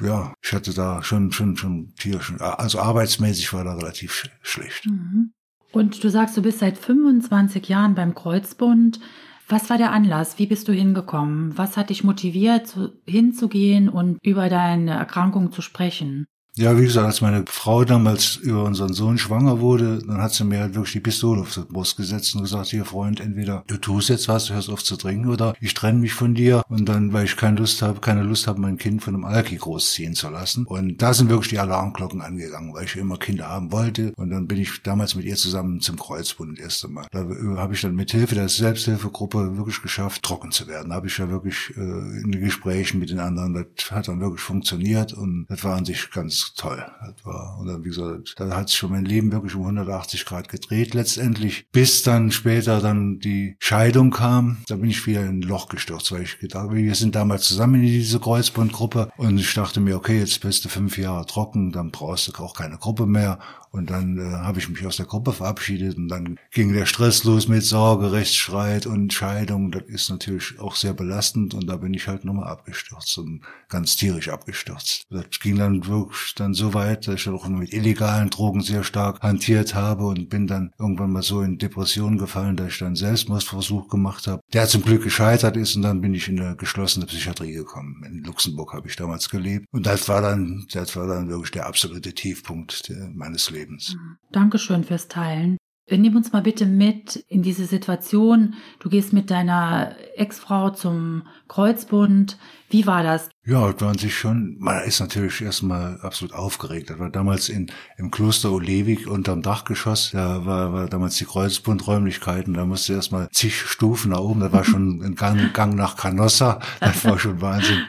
ja, 0.00 0.34
ich 0.42 0.52
hatte 0.52 0.74
da 0.74 1.02
schon, 1.02 1.32
schon, 1.32 1.56
schon 1.56 1.94
Tier, 1.96 2.20
also 2.40 2.80
arbeitsmäßig 2.80 3.52
war 3.52 3.64
da 3.64 3.74
relativ 3.74 4.28
schlecht. 4.42 4.86
Mhm. 4.86 5.32
Und 5.72 6.02
du 6.02 6.08
sagst, 6.08 6.36
du 6.36 6.42
bist 6.42 6.60
seit 6.60 6.78
25 6.78 7.68
Jahren 7.68 7.94
beim 7.94 8.14
Kreuzbund. 8.14 9.00
Was 9.48 9.70
war 9.70 9.78
der 9.78 9.92
Anlass? 9.92 10.38
Wie 10.38 10.46
bist 10.46 10.68
du 10.68 10.72
hingekommen? 10.72 11.56
Was 11.56 11.76
hat 11.76 11.90
dich 11.90 12.02
motiviert, 12.02 12.76
hinzugehen 13.06 13.88
und 13.88 14.18
über 14.22 14.48
deine 14.48 14.92
Erkrankung 14.92 15.52
zu 15.52 15.62
sprechen? 15.62 16.26
Ja, 16.58 16.78
wie 16.78 16.84
gesagt, 16.84 17.06
als 17.06 17.20
meine 17.20 17.44
Frau 17.46 17.84
damals 17.84 18.36
über 18.36 18.64
unseren 18.64 18.94
Sohn 18.94 19.18
schwanger 19.18 19.60
wurde, 19.60 19.98
dann 19.98 20.22
hat 20.22 20.32
sie 20.32 20.42
mir 20.42 20.60
halt 20.60 20.74
wirklich 20.74 20.94
die 20.94 21.00
Pistole 21.00 21.42
auf 21.42 21.52
die 21.52 21.60
Brust 21.60 21.98
gesetzt 21.98 22.34
und 22.34 22.40
gesagt, 22.40 22.68
hier 22.68 22.86
Freund, 22.86 23.20
entweder 23.20 23.62
du 23.66 23.76
tust 23.76 24.08
jetzt 24.08 24.26
was, 24.26 24.46
du 24.46 24.54
hörst 24.54 24.70
auf 24.70 24.82
zu 24.82 24.96
trinken 24.96 25.28
oder 25.28 25.54
ich 25.60 25.74
trenne 25.74 25.98
mich 25.98 26.14
von 26.14 26.34
dir 26.34 26.62
und 26.70 26.88
dann, 26.88 27.12
weil 27.12 27.26
ich 27.26 27.36
keine 27.36 27.58
Lust 27.58 27.82
habe, 27.82 28.00
keine 28.00 28.22
Lust 28.22 28.46
habe, 28.46 28.58
mein 28.58 28.78
Kind 28.78 29.02
von 29.02 29.14
einem 29.14 29.26
Alki 29.26 29.56
großziehen 29.56 30.14
zu 30.14 30.30
lassen. 30.30 30.64
Und 30.64 31.02
da 31.02 31.12
sind 31.12 31.28
wirklich 31.28 31.50
die 31.50 31.58
Alarmglocken 31.58 32.22
angegangen, 32.22 32.72
weil 32.72 32.84
ich 32.84 32.96
immer 32.96 33.18
Kinder 33.18 33.48
haben 33.48 33.70
wollte 33.70 34.14
und 34.16 34.30
dann 34.30 34.46
bin 34.46 34.58
ich 34.58 34.82
damals 34.82 35.14
mit 35.14 35.26
ihr 35.26 35.36
zusammen 35.36 35.82
zum 35.82 35.98
Kreuzbund 35.98 36.56
das 36.56 36.64
erste 36.64 36.88
Mal. 36.88 37.06
Da 37.10 37.26
habe 37.58 37.74
ich 37.74 37.82
dann 37.82 37.94
mit 37.94 38.12
Hilfe 38.12 38.34
der 38.34 38.48
Selbsthilfegruppe 38.48 39.58
wirklich 39.58 39.82
geschafft, 39.82 40.22
trocken 40.22 40.52
zu 40.52 40.66
werden. 40.66 40.88
Da 40.88 40.94
habe 40.94 41.08
ich 41.08 41.18
ja 41.18 41.28
wirklich 41.28 41.74
äh, 41.76 41.80
in 41.80 42.32
den 42.32 42.40
Gesprächen 42.40 42.98
mit 42.98 43.10
den 43.10 43.20
anderen, 43.20 43.52
das 43.52 43.90
hat 43.90 44.08
dann 44.08 44.22
wirklich 44.22 44.40
funktioniert 44.40 45.12
und 45.12 45.44
das 45.50 45.62
war 45.62 45.76
an 45.76 45.84
sich 45.84 46.10
ganz 46.10 46.45
toll. 46.54 46.84
Das 47.00 47.24
war, 47.24 47.58
und 47.58 47.66
dann, 47.66 47.84
wie 47.84 47.88
gesagt, 47.88 48.34
da 48.38 48.56
hat 48.56 48.68
sich 48.68 48.78
schon 48.78 48.90
mein 48.90 49.04
Leben 49.04 49.32
wirklich 49.32 49.54
um 49.54 49.62
180 49.62 50.24
Grad 50.24 50.48
gedreht 50.48 50.94
letztendlich, 50.94 51.68
bis 51.72 52.02
dann 52.02 52.30
später 52.30 52.80
dann 52.80 53.18
die 53.18 53.56
Scheidung 53.58 54.10
kam. 54.10 54.58
Da 54.68 54.76
bin 54.76 54.90
ich 54.90 55.06
wieder 55.06 55.22
in 55.22 55.40
ein 55.40 55.42
Loch 55.42 55.68
gestürzt, 55.68 56.12
weil 56.12 56.22
ich 56.22 56.38
gedacht, 56.38 56.70
wir 56.70 56.94
sind 56.94 57.14
damals 57.14 57.44
zusammen 57.48 57.76
in 57.76 57.82
diese 57.82 58.20
Kreuzbandgruppe 58.20 59.10
und 59.16 59.38
ich 59.38 59.54
dachte 59.54 59.80
mir, 59.80 59.96
okay, 59.96 60.18
jetzt 60.18 60.40
bist 60.40 60.64
du 60.64 60.68
fünf 60.68 60.98
Jahre 60.98 61.26
trocken, 61.26 61.72
dann 61.72 61.90
brauchst 61.90 62.28
du 62.28 62.42
auch 62.42 62.54
keine 62.54 62.78
Gruppe 62.78 63.06
mehr 63.06 63.38
und 63.70 63.90
dann 63.90 64.18
äh, 64.18 64.36
habe 64.38 64.58
ich 64.58 64.68
mich 64.68 64.84
aus 64.86 64.96
der 64.96 65.06
Gruppe 65.06 65.32
verabschiedet 65.32 65.96
und 65.96 66.08
dann 66.08 66.38
ging 66.50 66.72
der 66.72 66.86
Stress 66.86 67.24
los 67.24 67.48
mit 67.48 67.62
Sorge, 67.62 68.12
Rechtsstreit 68.12 68.86
und 68.86 69.12
Scheidung. 69.12 69.70
Das 69.70 69.82
ist 69.84 70.10
natürlich 70.10 70.58
auch 70.58 70.76
sehr 70.76 70.94
belastend 70.94 71.54
und 71.54 71.66
da 71.66 71.76
bin 71.76 71.94
ich 71.94 72.08
halt 72.08 72.24
nochmal 72.24 72.48
abgestürzt 72.48 73.18
und 73.18 73.42
ganz 73.68 73.96
tierisch 73.96 74.28
abgestürzt. 74.28 75.04
Das 75.10 75.26
ging 75.40 75.58
dann 75.58 75.86
wirklich 75.86 76.34
dann 76.34 76.54
so 76.54 76.74
weit, 76.74 77.06
dass 77.06 77.16
ich 77.16 77.28
auch 77.28 77.48
mit 77.48 77.72
illegalen 77.72 78.30
Drogen 78.30 78.62
sehr 78.62 78.84
stark 78.84 79.20
hantiert 79.22 79.74
habe 79.74 80.06
und 80.06 80.28
bin 80.28 80.46
dann 80.46 80.72
irgendwann 80.78 81.12
mal 81.12 81.22
so 81.22 81.42
in 81.42 81.58
Depressionen 81.58 82.18
gefallen, 82.18 82.56
dass 82.56 82.68
ich 82.68 82.78
dann 82.78 82.96
Selbstmordversuch 82.96 83.88
gemacht 83.88 84.26
habe, 84.26 84.42
der 84.52 84.66
zum 84.68 84.82
Glück 84.82 85.02
gescheitert 85.02 85.56
ist 85.56 85.76
und 85.76 85.82
dann 85.82 86.00
bin 86.00 86.14
ich 86.14 86.28
in 86.28 86.40
eine 86.40 86.56
geschlossene 86.56 87.06
Psychiatrie 87.06 87.52
gekommen. 87.52 88.02
In 88.04 88.24
Luxemburg 88.24 88.72
habe 88.72 88.88
ich 88.88 88.96
damals 88.96 89.28
gelebt 89.28 89.66
und 89.70 89.86
das 89.86 90.08
war 90.08 90.22
dann, 90.22 90.66
das 90.72 90.96
war 90.96 91.06
dann 91.06 91.28
wirklich 91.28 91.50
der 91.50 91.66
absolute 91.66 92.14
Tiefpunkt 92.14 92.92
meines 93.14 93.50
Lebens. 93.50 93.65
Lebens. 93.66 93.94
Mhm. 93.94 94.16
Dankeschön 94.32 94.84
fürs 94.84 95.08
Teilen. 95.08 95.56
Nimm 95.88 96.16
uns 96.16 96.32
mal 96.32 96.42
bitte 96.42 96.66
mit 96.66 97.14
in 97.28 97.42
diese 97.42 97.64
Situation. 97.64 98.54
Du 98.80 98.88
gehst 98.88 99.12
mit 99.12 99.30
deiner 99.30 99.94
Ex-Frau 100.16 100.70
zum 100.70 101.28
Kreuzbund. 101.46 102.38
Wie 102.70 102.88
war 102.88 103.04
das? 103.04 103.28
Ja, 103.44 103.70
das 103.70 103.80
war 103.80 103.90
an 103.90 103.98
sich 103.98 104.16
schon, 104.18 104.56
man 104.58 104.82
ist 104.82 104.98
natürlich 104.98 105.40
erstmal 105.42 106.00
absolut 106.00 106.34
aufgeregt. 106.34 106.90
Das 106.90 106.98
war 106.98 107.08
damals 107.10 107.48
in, 107.48 107.70
im 107.98 108.10
Kloster 108.10 108.50
Olewig 108.50 109.06
unterm 109.06 109.42
Dachgeschoss. 109.42 110.10
Da 110.10 110.44
war, 110.44 110.72
war 110.72 110.88
damals 110.88 111.18
die 111.18 111.24
Kreuzbundräumlichkeiten. 111.24 112.54
Da 112.54 112.64
musste 112.64 112.94
erstmal 112.94 113.28
zig 113.30 113.54
Stufen 113.54 114.10
nach 114.10 114.18
oben. 114.18 114.40
Das 114.40 114.52
war 114.52 114.64
schon 114.64 115.00
ein 115.04 115.14
Gang, 115.14 115.52
Gang 115.54 115.76
nach 115.76 115.96
Canossa. 115.96 116.58
Das 116.80 117.04
war 117.04 117.16
schon 117.20 117.40
Wahnsinn. 117.40 117.84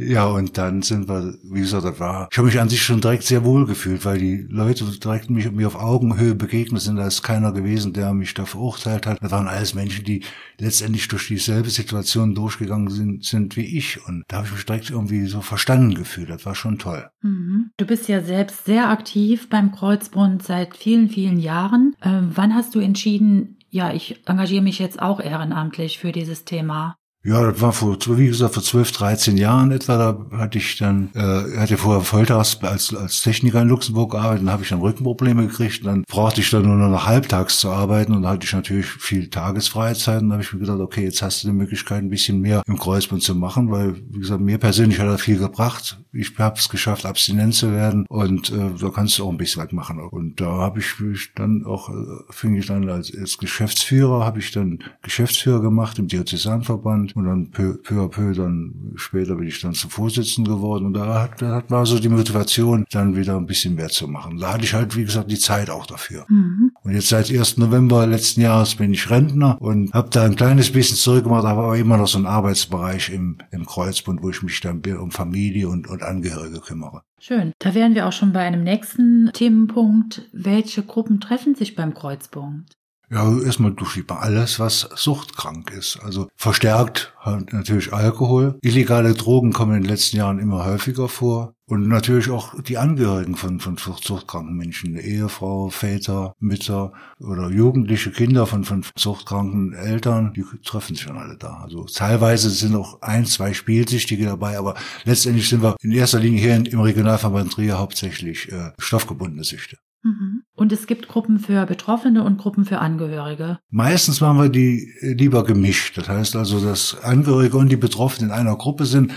Ja, 0.00 0.24
und 0.26 0.56
dann 0.56 0.80
sind 0.80 1.08
wir, 1.08 1.34
wie 1.44 1.60
gesagt, 1.60 1.84
das 1.84 2.00
war, 2.00 2.28
ich 2.30 2.38
habe 2.38 2.46
mich 2.46 2.58
an 2.58 2.70
sich 2.70 2.82
schon 2.82 3.02
direkt 3.02 3.24
sehr 3.24 3.44
wohl 3.44 3.66
gefühlt, 3.66 4.04
weil 4.06 4.18
die 4.18 4.46
Leute 4.48 4.84
direkt 4.84 5.28
mich, 5.28 5.50
mir 5.52 5.66
auf 5.66 5.76
Augenhöhe 5.76 6.34
begegnet 6.34 6.80
sind. 6.80 6.96
Da 6.96 7.06
ist 7.06 7.22
keiner 7.22 7.52
gewesen, 7.52 7.92
der 7.92 8.14
mich 8.14 8.32
da 8.32 8.46
verurteilt 8.46 9.06
hat. 9.06 9.22
Das 9.22 9.30
waren 9.30 9.46
alles 9.46 9.74
Menschen, 9.74 10.04
die 10.04 10.24
letztendlich 10.58 11.06
durch 11.08 11.28
dieselbe 11.28 11.68
Situation 11.68 12.34
durchgegangen 12.34 12.88
sind, 12.88 13.24
sind 13.24 13.56
wie 13.56 13.76
ich. 13.76 14.04
Und 14.06 14.24
da 14.28 14.38
habe 14.38 14.46
ich 14.46 14.54
mich 14.54 14.64
direkt 14.64 14.88
irgendwie 14.88 15.26
so 15.26 15.42
verstanden 15.42 15.94
gefühlt. 15.94 16.30
Das 16.30 16.46
war 16.46 16.54
schon 16.54 16.78
toll. 16.78 17.10
Mhm. 17.20 17.70
Du 17.76 17.84
bist 17.84 18.08
ja 18.08 18.22
selbst 18.22 18.64
sehr 18.64 18.88
aktiv 18.88 19.50
beim 19.50 19.70
Kreuzbund 19.70 20.42
seit 20.42 20.76
vielen, 20.76 21.10
vielen 21.10 21.38
Jahren. 21.38 21.94
Ähm, 22.02 22.30
wann 22.34 22.54
hast 22.54 22.74
du 22.74 22.80
entschieden, 22.80 23.58
ja, 23.68 23.92
ich 23.92 24.26
engagiere 24.26 24.62
mich 24.62 24.78
jetzt 24.78 25.00
auch 25.00 25.20
ehrenamtlich 25.20 25.98
für 25.98 26.10
dieses 26.10 26.44
Thema? 26.44 26.96
Ja, 27.22 27.50
das 27.50 27.60
war 27.60 27.74
vor, 27.74 27.98
wie 28.16 28.28
gesagt, 28.28 28.54
vor 28.54 28.62
12, 28.62 28.92
13 28.92 29.36
Jahren 29.36 29.72
etwa. 29.72 29.98
Da 29.98 30.38
hatte 30.38 30.56
ich 30.56 30.78
dann, 30.78 31.10
äh, 31.14 31.58
hatte 31.58 31.76
vorher 31.76 32.00
Volltags 32.00 32.58
als, 32.62 32.94
als 32.94 33.20
Techniker 33.20 33.60
in 33.60 33.68
Luxemburg 33.68 34.12
gearbeitet, 34.12 34.46
dann 34.46 34.52
habe 34.52 34.62
ich 34.62 34.70
dann 34.70 34.80
Rückenprobleme 34.80 35.46
gekriegt. 35.46 35.80
Und 35.80 35.86
dann 35.86 36.04
brauchte 36.04 36.40
ich 36.40 36.48
dann 36.48 36.62
nur 36.62 36.76
noch 36.76 37.06
halbtags 37.06 37.58
zu 37.58 37.68
arbeiten 37.68 38.14
und 38.14 38.22
da 38.22 38.30
hatte 38.30 38.46
ich 38.46 38.52
natürlich 38.54 38.86
viel 38.86 39.28
Tagesfreizeit. 39.28 40.22
Und 40.22 40.30
dann 40.30 40.32
habe 40.32 40.42
ich 40.44 40.52
mir 40.54 40.60
gedacht, 40.60 40.80
okay, 40.80 41.04
jetzt 41.04 41.20
hast 41.20 41.44
du 41.44 41.48
die 41.48 41.54
Möglichkeit, 41.54 41.98
ein 41.98 42.08
bisschen 42.08 42.40
mehr 42.40 42.62
im 42.66 42.78
Kreuzband 42.78 43.22
zu 43.22 43.34
machen, 43.34 43.70
weil, 43.70 43.96
wie 44.08 44.20
gesagt, 44.20 44.40
mir 44.40 44.56
persönlich 44.56 44.98
hat 44.98 45.08
das 45.08 45.20
viel 45.20 45.38
gebracht. 45.38 46.00
Ich 46.14 46.38
habe 46.38 46.58
es 46.58 46.70
geschafft, 46.70 47.04
abstinent 47.04 47.54
zu 47.54 47.70
werden 47.70 48.06
und 48.08 48.50
äh, 48.50 48.70
da 48.80 48.88
kannst 48.88 49.18
du 49.18 49.26
auch 49.26 49.30
ein 49.30 49.36
bisschen 49.36 49.62
was 49.62 49.72
machen. 49.72 50.00
Und 50.00 50.40
da 50.40 50.46
habe 50.46 50.80
ich 50.80 50.98
mich 50.98 51.32
dann 51.34 51.66
auch, 51.66 51.90
äh, 51.90 51.92
fing 52.30 52.56
ich 52.56 52.64
dann 52.64 52.88
als, 52.88 53.14
als 53.14 53.36
Geschäftsführer, 53.36 54.24
habe 54.24 54.38
ich 54.38 54.52
dann 54.52 54.78
Geschäftsführer 55.02 55.60
gemacht 55.60 55.98
im 55.98 56.08
Diözesanverband 56.08 57.09
und 57.14 57.24
dann 57.24 57.50
peu, 57.50 57.74
peu 57.82 58.02
à 58.02 58.08
peu 58.08 58.32
dann 58.34 58.92
später 58.96 59.36
bin 59.36 59.48
ich 59.48 59.60
dann 59.60 59.74
zum 59.74 59.90
Vorsitzenden 59.90 60.54
geworden 60.54 60.86
und 60.86 60.94
da 60.94 61.22
hat, 61.22 61.42
da 61.42 61.56
hat 61.56 61.70
man 61.70 61.84
so 61.86 61.98
die 61.98 62.08
Motivation, 62.08 62.84
dann 62.90 63.16
wieder 63.16 63.36
ein 63.36 63.46
bisschen 63.46 63.74
mehr 63.74 63.88
zu 63.88 64.08
machen. 64.08 64.38
Da 64.38 64.54
hatte 64.54 64.64
ich 64.64 64.74
halt, 64.74 64.96
wie 64.96 65.04
gesagt, 65.04 65.30
die 65.30 65.38
Zeit 65.38 65.70
auch 65.70 65.86
dafür. 65.86 66.24
Mhm. 66.28 66.72
Und 66.82 66.94
jetzt 66.94 67.08
seit 67.08 67.30
1. 67.30 67.58
November 67.58 68.06
letzten 68.06 68.40
Jahres 68.40 68.74
bin 68.74 68.92
ich 68.92 69.10
Rentner 69.10 69.56
und 69.60 69.92
habe 69.92 70.10
da 70.10 70.24
ein 70.24 70.36
kleines 70.36 70.72
bisschen 70.72 70.96
zurückgemacht, 70.96 71.44
aber 71.44 71.76
immer 71.76 71.96
noch 71.96 72.08
so 72.08 72.18
einen 72.18 72.26
Arbeitsbereich 72.26 73.10
im, 73.10 73.38
im 73.50 73.66
Kreuzbund, 73.66 74.22
wo 74.22 74.30
ich 74.30 74.42
mich 74.42 74.60
dann 74.60 74.80
um 74.98 75.10
Familie 75.10 75.68
und, 75.68 75.88
und 75.88 76.02
Angehörige 76.02 76.60
kümmere. 76.60 77.02
Schön. 77.18 77.52
Da 77.58 77.74
wären 77.74 77.94
wir 77.94 78.06
auch 78.06 78.12
schon 78.12 78.32
bei 78.32 78.40
einem 78.40 78.64
nächsten 78.64 79.30
Themenpunkt. 79.34 80.28
Welche 80.32 80.82
Gruppen 80.82 81.20
treffen 81.20 81.54
sich 81.54 81.74
beim 81.74 81.92
Kreuzpunkt? 81.92 82.72
Ja, 83.12 83.28
erstmal 83.40 83.72
durchschiebt 83.72 84.12
alles, 84.12 84.60
was 84.60 84.88
suchtkrank 84.94 85.72
ist. 85.72 85.98
Also 86.00 86.28
verstärkt 86.36 87.12
halt 87.18 87.52
natürlich 87.52 87.92
Alkohol. 87.92 88.56
Illegale 88.62 89.14
Drogen 89.14 89.52
kommen 89.52 89.74
in 89.74 89.82
den 89.82 89.90
letzten 89.90 90.16
Jahren 90.16 90.38
immer 90.38 90.64
häufiger 90.64 91.08
vor. 91.08 91.54
Und 91.66 91.88
natürlich 91.88 92.30
auch 92.30 92.60
die 92.62 92.78
Angehörigen 92.78 93.34
von, 93.34 93.58
von 93.58 93.76
suchtkranken 93.76 94.56
Menschen, 94.56 94.96
Ehefrau, 94.96 95.70
Väter, 95.70 96.34
Mütter 96.38 96.92
oder 97.18 97.48
jugendliche 97.50 98.12
Kinder 98.12 98.46
von, 98.46 98.64
von 98.64 98.84
suchtkranken 98.96 99.72
Eltern, 99.72 100.32
die 100.32 100.44
treffen 100.64 100.94
sich 100.94 101.06
dann 101.06 101.18
alle 101.18 101.36
da. 101.36 101.60
Also 101.62 101.84
teilweise 101.86 102.50
sind 102.50 102.76
auch 102.76 103.02
ein, 103.02 103.26
zwei 103.26 103.54
Spielsüchtige 103.54 104.26
dabei, 104.26 104.56
aber 104.56 104.76
letztendlich 105.04 105.48
sind 105.48 105.62
wir 105.62 105.76
in 105.80 105.92
erster 105.92 106.20
Linie 106.20 106.40
hier 106.40 106.54
im 106.54 106.80
Regionalverband 106.80 107.52
Trier 107.52 107.78
hauptsächlich 107.78 108.50
äh, 108.52 108.70
stoffgebundene 108.78 109.44
Süchte. 109.44 109.78
Mhm. 110.02 110.39
Und 110.60 110.72
es 110.72 110.86
gibt 110.86 111.08
Gruppen 111.08 111.38
für 111.38 111.64
Betroffene 111.64 112.22
und 112.22 112.36
Gruppen 112.36 112.66
für 112.66 112.80
Angehörige. 112.80 113.60
Meistens 113.70 114.20
machen 114.20 114.42
wir 114.42 114.50
die 114.50 114.92
lieber 115.00 115.42
gemischt. 115.42 115.96
Das 115.96 116.06
heißt 116.06 116.36
also, 116.36 116.60
dass 116.60 117.02
Angehörige 117.02 117.56
und 117.56 117.70
die 117.70 117.78
Betroffenen 117.78 118.28
in 118.28 118.36
einer 118.36 118.54
Gruppe 118.56 118.84
sind 118.84 119.10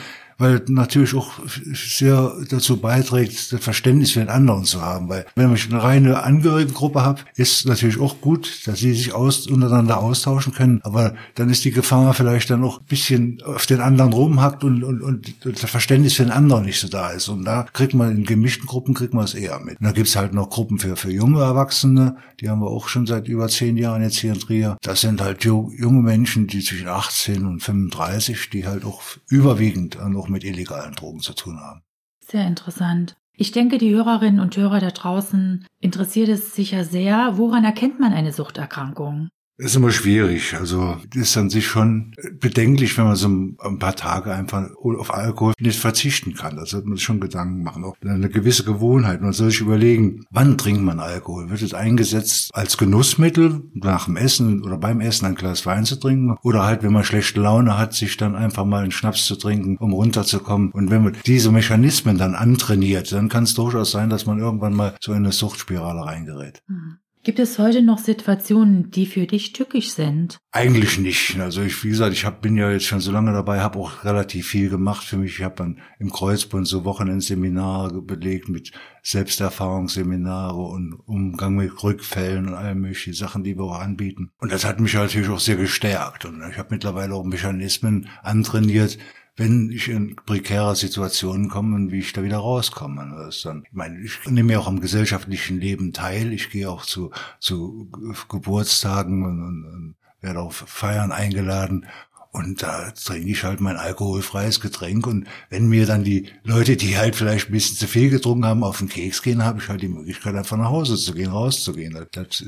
weil 0.43 0.61
natürlich 0.67 1.15
auch 1.15 1.39
sehr 1.73 2.33
dazu 2.49 2.77
beiträgt, 2.77 3.51
das 3.53 3.63
Verständnis 3.63 4.11
für 4.11 4.19
den 4.19 4.29
anderen 4.29 4.65
zu 4.65 4.81
haben. 4.81 5.07
Weil 5.07 5.25
wenn 5.35 5.53
ich 5.53 5.69
eine 5.69 5.81
reine 5.81 6.21
Angehörigengruppe 6.23 7.01
habe, 7.01 7.21
ist 7.35 7.65
natürlich 7.65 7.99
auch 7.99 8.19
gut, 8.19 8.67
dass 8.67 8.79
sie 8.79 8.93
sich 8.93 9.13
aus, 9.13 9.47
untereinander 9.47 9.99
austauschen 9.99 10.53
können. 10.53 10.81
Aber 10.83 11.15
dann 11.35 11.49
ist 11.49 11.63
die 11.63 11.71
Gefahr 11.71 12.13
vielleicht 12.13 12.49
dann 12.49 12.63
auch 12.63 12.81
ein 12.81 12.85
bisschen 12.85 13.41
auf 13.43 13.65
den 13.65 13.79
anderen 13.79 14.11
rumhackt 14.11 14.63
und, 14.63 14.83
und, 14.83 15.01
und 15.01 15.33
das 15.45 15.69
Verständnis 15.69 16.13
für 16.13 16.23
den 16.23 16.31
anderen 16.31 16.65
nicht 16.65 16.81
so 16.81 16.89
da 16.89 17.11
ist. 17.11 17.29
Und 17.29 17.45
da 17.45 17.65
kriegt 17.71 17.93
man 17.93 18.11
in 18.11 18.25
gemischten 18.25 18.67
Gruppen 18.67 18.93
kriegt 18.93 19.13
man 19.13 19.23
es 19.23 19.33
eher 19.33 19.59
mit. 19.61 19.79
Und 19.79 19.85
da 19.85 19.93
gibt's 19.93 20.17
halt 20.17 20.33
noch 20.33 20.49
Gruppen 20.49 20.77
für, 20.77 20.97
für 20.97 21.11
junge 21.11 21.41
Erwachsene, 21.41 22.17
die 22.43 22.49
haben 22.49 22.59
wir 22.59 22.67
auch 22.69 22.89
schon 22.89 23.05
seit 23.05 23.29
über 23.29 23.47
zehn 23.47 23.77
Jahren 23.77 24.01
jetzt 24.01 24.17
hier 24.17 24.33
in 24.33 24.39
Trier. 24.39 24.77
Das 24.81 24.99
sind 24.99 25.21
halt 25.21 25.45
junge 25.45 26.01
Menschen, 26.01 26.47
die 26.47 26.61
zwischen 26.61 26.89
18 26.89 27.45
und 27.45 27.61
35, 27.61 28.49
die 28.49 28.67
halt 28.67 28.83
auch 28.83 29.01
überwiegend 29.29 29.97
noch 30.09 30.27
mit 30.33 30.43
illegalen 30.43 30.93
Drogen 30.93 31.21
zu 31.21 31.33
tun 31.33 31.59
haben. 31.61 31.81
Sehr 32.19 32.45
interessant. 32.45 33.15
Ich 33.35 33.51
denke, 33.51 33.77
die 33.77 33.93
Hörerinnen 33.93 34.39
und 34.39 34.55
Hörer 34.57 34.79
da 34.79 34.91
draußen 34.91 35.65
interessiert 35.79 36.29
es 36.29 36.53
sicher 36.53 36.83
sehr, 36.83 37.37
woran 37.37 37.63
erkennt 37.63 37.99
man 37.99 38.13
eine 38.13 38.31
Suchterkrankung? 38.31 39.29
Ist 39.63 39.77
immer 39.77 39.91
schwierig. 39.91 40.55
Also 40.55 40.97
ist 41.15 41.37
an 41.37 41.49
sich 41.49 41.65
schon 41.65 42.13
bedenklich, 42.41 42.97
wenn 42.97 43.05
man 43.05 43.15
so 43.15 43.29
ein 43.29 43.79
paar 43.79 43.95
Tage 43.95 44.33
einfach 44.33 44.69
auf 44.75 45.13
Alkohol 45.13 45.53
nicht 45.57 45.79
verzichten 45.79 46.33
kann. 46.33 46.57
Da 46.57 46.65
sollte 46.65 46.89
man 46.89 46.97
sich 46.97 47.05
schon 47.05 47.21
Gedanken 47.21 47.63
machen. 47.63 47.85
Auch 47.85 47.95
eine 48.03 48.27
gewisse 48.27 48.65
Gewohnheit. 48.65 49.21
Man 49.21 49.31
soll 49.31 49.51
sich 49.51 49.61
überlegen, 49.61 50.25
wann 50.31 50.57
trinkt 50.57 50.81
man 50.81 50.99
Alkohol? 50.99 51.49
Wird 51.49 51.61
es 51.61 51.73
eingesetzt 51.73 52.49
als 52.53 52.77
Genussmittel, 52.77 53.61
nach 53.73 54.05
dem 54.05 54.17
Essen 54.17 54.65
oder 54.65 54.77
beim 54.77 54.99
Essen 54.99 55.27
ein 55.27 55.35
Glas 55.35 55.65
Wein 55.65 55.85
zu 55.85 55.97
trinken? 55.97 56.35
Oder 56.43 56.65
halt, 56.65 56.83
wenn 56.83 56.91
man 56.91 57.05
schlechte 57.05 57.39
Laune 57.39 57.77
hat, 57.77 57.93
sich 57.93 58.17
dann 58.17 58.35
einfach 58.35 58.65
mal 58.65 58.83
einen 58.83 58.91
Schnaps 58.91 59.25
zu 59.25 59.37
trinken, 59.37 59.77
um 59.77 59.93
runterzukommen. 59.93 60.71
Und 60.73 60.91
wenn 60.91 61.05
man 61.05 61.15
diese 61.25 61.53
Mechanismen 61.53 62.17
dann 62.17 62.35
antrainiert, 62.35 63.13
dann 63.13 63.29
kann 63.29 63.45
es 63.45 63.53
durchaus 63.53 63.91
sein, 63.91 64.09
dass 64.09 64.25
man 64.25 64.39
irgendwann 64.39 64.73
mal 64.73 64.97
so 64.99 65.13
in 65.13 65.19
eine 65.19 65.31
Suchtspirale 65.31 66.05
reingerät. 66.05 66.61
Mhm. 66.67 66.97
Gibt 67.25 67.39
es 67.39 67.57
heute 67.57 67.81
noch 67.81 67.99
Situationen, 67.99 68.91
die 68.91 69.05
für 69.05 69.25
dich 69.25 69.53
tückisch 69.53 69.91
sind? 69.91 70.39
Eigentlich 70.51 70.97
nicht. 70.97 71.39
Also 71.39 71.61
ich, 71.61 71.81
wie 71.85 71.87
gesagt, 71.87 72.11
ich 72.11 72.25
hab, 72.25 72.41
bin 72.41 72.57
ja 72.57 72.69
jetzt 72.69 72.83
schon 72.83 72.99
so 72.99 73.13
lange 73.13 73.31
dabei, 73.31 73.61
habe 73.61 73.79
auch 73.79 74.03
relativ 74.03 74.47
viel 74.47 74.69
gemacht 74.69 75.05
für 75.05 75.15
mich. 75.15 75.39
Ich 75.39 75.43
habe 75.45 75.55
dann 75.55 75.79
im 75.99 76.11
Kreuzbund 76.11 76.67
so 76.67 76.83
Wochenendseminare 76.83 78.01
belegt 78.01 78.49
mit 78.49 78.73
Selbsterfahrungsseminare 79.03 80.61
und 80.61 80.95
Umgang 81.05 81.55
mit 81.55 81.81
Rückfällen 81.81 82.49
und 82.49 82.55
all 82.55 82.75
mögliche 82.75 83.13
Sachen, 83.13 83.45
die 83.45 83.57
wir 83.57 83.63
auch 83.63 83.79
anbieten. 83.79 84.31
Und 84.39 84.51
das 84.51 84.65
hat 84.65 84.81
mich 84.81 84.93
natürlich 84.93 85.29
auch 85.29 85.39
sehr 85.39 85.55
gestärkt. 85.55 86.25
Und 86.25 86.43
ich 86.51 86.57
habe 86.57 86.69
mittlerweile 86.71 87.13
auch 87.13 87.23
Mechanismen 87.23 88.09
antrainiert, 88.21 88.97
wenn 89.35 89.71
ich 89.71 89.89
in 89.89 90.15
prekäre 90.15 90.75
Situationen 90.75 91.49
komme 91.49 91.75
und 91.75 91.91
wie 91.91 91.99
ich 91.99 92.13
da 92.13 92.23
wieder 92.23 92.37
rauskomme. 92.37 93.25
Ist 93.27 93.45
dann, 93.45 93.63
ich 93.65 93.73
meine, 93.73 93.99
ich 93.99 94.19
nehme 94.29 94.53
ja 94.53 94.59
auch 94.59 94.67
am 94.67 94.79
gesellschaftlichen 94.79 95.59
Leben 95.59 95.91
teil. 95.91 96.31
Ich 96.33 96.51
gehe 96.51 96.69
auch 96.69 96.85
zu, 96.85 97.11
zu 97.39 97.89
Geburtstagen 98.29 99.23
und, 99.23 99.41
und, 99.41 99.65
und 99.65 99.95
werde 100.21 100.39
auf 100.39 100.55
Feiern 100.67 101.11
eingeladen. 101.11 101.87
Und 102.33 102.63
da 102.63 102.89
trinke 102.89 103.29
ich 103.29 103.43
halt 103.43 103.61
mein 103.61 103.77
alkoholfreies 103.77 104.59
Getränk. 104.59 105.05
Und 105.05 105.27
wenn 105.51 105.67
mir 105.67 105.85
dann 105.85 106.03
die 106.03 106.29
Leute, 106.43 106.75
die 106.75 106.97
halt 106.97 107.15
vielleicht 107.15 107.49
ein 107.49 107.51
bisschen 107.51 107.77
zu 107.77 107.87
viel 107.87 108.09
getrunken 108.09 108.45
haben, 108.45 108.63
auf 108.63 108.79
den 108.79 108.89
Keks 108.89 109.21
gehen, 109.21 109.43
habe 109.43 109.59
ich 109.61 109.69
halt 109.69 109.83
die 109.83 109.87
Möglichkeit, 109.87 110.33
einfach 110.33 110.57
nach 110.57 110.71
Hause 110.71 110.97
zu 110.97 111.13
gehen, 111.13 111.29
rauszugehen. 111.29 111.93
Das, 111.93 112.07
das 112.11 112.41
äh, 112.41 112.45